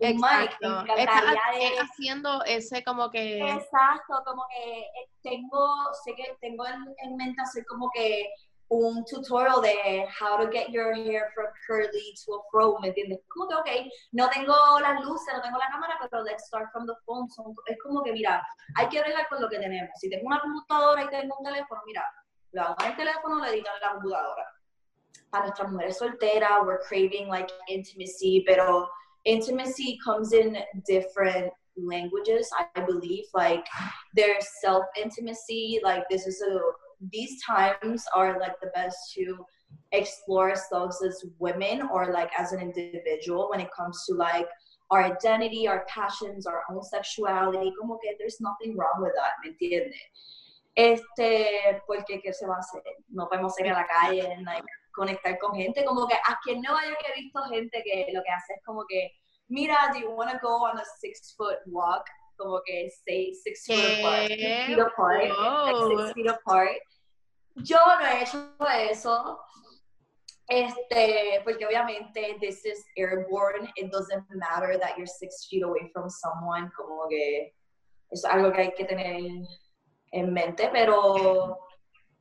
un 0.01 0.15
mic. 0.15 0.57
Me 0.61 0.81
encantaría 0.81 1.81
haciendo 1.81 2.43
ese 2.43 2.83
como 2.83 3.09
que... 3.09 3.39
Exacto, 3.39 4.21
como 4.25 4.43
que 4.49 4.79
eh, 4.81 5.09
tengo, 5.23 5.93
sé 6.03 6.13
que 6.15 6.35
tengo 6.41 6.65
en, 6.67 6.93
en 6.97 7.15
mente 7.15 7.41
hacer 7.41 7.65
como 7.65 7.89
que 7.93 8.29
un 8.69 9.03
tutorial 9.05 9.61
de 9.61 10.05
how 10.07 10.37
to 10.37 10.47
get 10.51 10.69
your 10.69 10.93
hair 10.93 11.31
from 11.33 11.47
curly 11.65 12.13
to 12.23 12.33
a 12.33 12.41
fro, 12.51 12.77
¿me 12.79 12.89
entiendes? 12.89 13.19
Como 13.27 13.47
que, 13.47 13.55
ok, 13.55 13.91
no 14.11 14.29
tengo 14.29 14.53
las 14.79 15.03
luces, 15.03 15.33
no 15.33 15.41
tengo 15.41 15.57
la 15.57 15.69
cámara, 15.71 15.97
pero 15.99 16.23
let's 16.23 16.45
start 16.45 16.69
from 16.71 16.85
the 16.85 16.93
phone. 17.05 17.27
So, 17.29 17.53
es 17.65 17.77
como 17.81 18.03
que, 18.03 18.13
mira, 18.13 18.45
hay 18.77 18.87
que 18.89 18.99
arreglar 18.99 19.27
con 19.27 19.41
lo 19.41 19.49
que 19.49 19.57
tenemos. 19.57 19.89
Si 19.99 20.09
tengo 20.09 20.27
una 20.27 20.39
computadora 20.39 21.03
y 21.03 21.09
tengo 21.09 21.35
un 21.39 21.45
teléfono, 21.45 21.81
mira, 21.85 22.03
lo 22.51 22.61
hago 22.61 22.75
en 22.81 22.91
el 22.91 22.97
teléfono, 22.97 23.35
lo 23.35 23.45
edito 23.45 23.69
en 23.73 23.81
la 23.81 23.91
computadora. 23.93 24.45
Para 25.31 25.45
nuestras 25.45 25.71
mujeres 25.71 25.97
solteras, 25.97 26.65
we're 26.65 26.79
craving 26.87 27.27
like 27.27 27.51
intimacy, 27.67 28.43
pero 28.45 28.87
intimacy 29.25 29.97
comes 30.03 30.31
in 30.31 30.57
different 30.87 31.51
languages, 31.75 32.49
I 32.75 32.81
believe. 32.81 33.25
Like 33.33 33.65
there's 34.15 34.45
self 34.61 34.85
intimacy, 34.95 35.79
like 35.83 36.03
this 36.09 36.27
is 36.27 36.41
a 36.41 36.59
these 37.11 37.41
times 37.43 38.03
are 38.15 38.39
like 38.39 38.59
the 38.61 38.71
best 38.75 38.97
to 39.15 39.45
explore 39.91 40.49
ourselves 40.49 41.01
as 41.03 41.23
women 41.39 41.87
or 41.93 42.11
like 42.11 42.31
as 42.37 42.51
an 42.51 42.59
individual 42.59 43.49
when 43.49 43.59
it 43.59 43.69
comes 43.75 44.05
to 44.07 44.15
like 44.15 44.47
our 44.91 45.03
identity, 45.03 45.67
our 45.67 45.85
passions, 45.87 46.47
our 46.47 46.63
own 46.71 46.81
sexuality, 46.83 47.71
como 47.79 47.97
que 48.01 48.15
there's 48.17 48.41
nothing 48.41 48.75
wrong 48.75 49.01
with 49.01 49.13
that, 49.15 49.33
¿me 49.43 49.51
entiendes? 49.51 49.93
Este, 50.75 51.81
porque 51.87 52.21
¿qué 52.21 52.33
se 52.33 52.47
va 52.47 52.55
a 52.55 52.59
hacer? 52.59 52.81
No 53.09 53.27
podemos 53.27 53.59
ir 53.59 53.67
a 53.67 53.73
la 53.73 53.85
calle, 53.85 54.37
like, 54.45 54.65
conectar 54.95 55.37
con 55.39 55.55
gente, 55.55 55.83
como 55.85 56.07
que 56.07 56.15
a 56.15 56.39
quien 56.43 56.61
no 56.61 56.75
haya 56.75 56.95
que 56.95 57.11
he 57.11 57.21
visto 57.21 57.41
gente 57.49 57.83
que 57.83 58.07
lo 58.13 58.21
que 58.23 58.31
hace 58.31 58.53
es 58.53 58.65
como 58.65 58.85
que, 58.87 59.11
mira, 59.47 59.77
do 59.93 59.99
you 59.99 60.09
want 60.11 60.31
to 60.31 60.39
go 60.41 60.63
on 60.63 60.77
a 60.77 60.83
six 60.99 61.35
foot 61.37 61.57
walk? 61.67 62.05
Como 62.37 62.61
que 62.65 62.89
say 63.05 63.33
six 63.33 63.65
feet 63.65 63.99
apart, 63.99 64.27
six 64.27 64.65
feet 64.67 64.79
apart, 64.79 65.29
like 65.29 65.97
six 65.97 66.13
feet 66.13 66.27
apart. 66.27 66.77
Yo 67.55 67.77
no 67.77 68.05
he 68.05 68.23
hecho 68.23 68.55
eso. 68.59 69.39
Este, 70.47 71.41
porque 71.43 71.65
obviamente 71.65 72.37
this 72.41 72.65
is 72.65 72.83
airborne, 72.97 73.69
it 73.75 73.91
doesn't 73.91 74.25
matter 74.33 74.79
that 74.79 74.97
you're 74.97 75.05
six 75.05 75.45
feet 75.47 75.61
away 75.61 75.91
from 75.93 76.09
someone, 76.09 76.71
como 76.75 77.07
que 77.07 77.53
es 78.09 78.25
algo 78.25 78.51
que 78.51 78.61
hay 78.61 78.71
que 78.71 78.85
tener 78.85 79.45
en 80.11 80.33
mente, 80.33 80.69
pero 80.71 81.55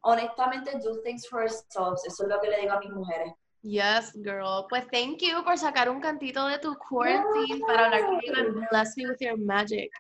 honestamente 0.03 0.79
do 0.79 1.01
things 1.03 1.27
for 1.27 1.41
ourselves, 1.41 2.05
eso 2.07 2.25
es 2.25 2.29
lo 2.29 2.39
que 2.41 2.51
le 2.51 2.61
digo 2.61 2.73
a 2.73 2.81
mis 2.81 2.91
mujeres. 2.91 3.33
Yes, 3.63 4.13
girl. 4.23 4.67
Pues 4.69 4.87
thank 4.93 5.21
you 5.21 5.43
por 5.43 5.57
sacar 5.59 5.89
un 5.89 6.01
cantito 6.01 6.47
de 6.49 6.59
tu 6.59 6.77
quarantine 6.77 7.61
para 7.67 7.87
hablar 7.87 8.05
conmigo 8.05 8.35
and 8.37 8.69
bless 8.71 8.97
me 8.97 9.07
with 9.07 9.21
your 9.21 9.37
magic. 9.37 9.91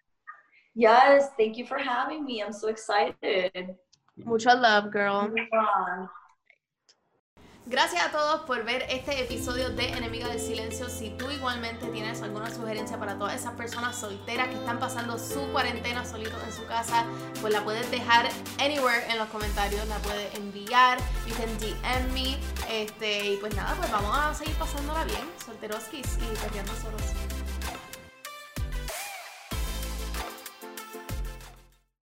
Yes, 0.74 1.30
thank 1.36 1.56
you 1.56 1.66
for 1.66 1.78
having 1.78 2.24
me. 2.24 2.42
I'm 2.42 2.52
so 2.52 2.68
excited. 2.68 3.74
Mucho 4.24 4.54
love, 4.54 4.90
girl. 4.92 5.32
Gracias 7.70 8.02
a 8.02 8.10
todos 8.10 8.40
por 8.46 8.64
ver 8.64 8.86
este 8.88 9.22
episodio 9.22 9.68
de 9.68 9.90
Enemiga 9.90 10.28
del 10.28 10.40
Silencio. 10.40 10.88
Si 10.88 11.10
tú 11.10 11.30
igualmente 11.30 11.86
tienes 11.88 12.22
alguna 12.22 12.50
sugerencia 12.50 12.98
para 12.98 13.18
todas 13.18 13.34
esas 13.34 13.52
personas 13.52 13.94
solteras 13.94 14.48
que 14.48 14.54
están 14.54 14.78
pasando 14.78 15.18
su 15.18 15.46
cuarentena 15.52 16.02
solitos 16.06 16.42
en 16.44 16.52
su 16.52 16.64
casa, 16.64 17.04
pues 17.42 17.52
la 17.52 17.62
puedes 17.64 17.90
dejar 17.90 18.26
anywhere 18.58 19.10
en 19.10 19.18
los 19.18 19.28
comentarios, 19.28 19.86
la 19.86 19.98
puedes 19.98 20.34
enviar, 20.36 20.96
you 21.26 21.34
can 21.34 21.58
DM 21.58 22.10
me. 22.14 22.38
Este, 22.70 23.34
y 23.34 23.36
pues 23.36 23.54
nada, 23.54 23.74
pues 23.74 23.92
vamos 23.92 24.16
a 24.16 24.32
seguir 24.32 24.54
pasándola 24.54 25.04
bien, 25.04 25.28
solteroskis 25.44 26.16
y 26.16 26.36
solos. 26.82 27.37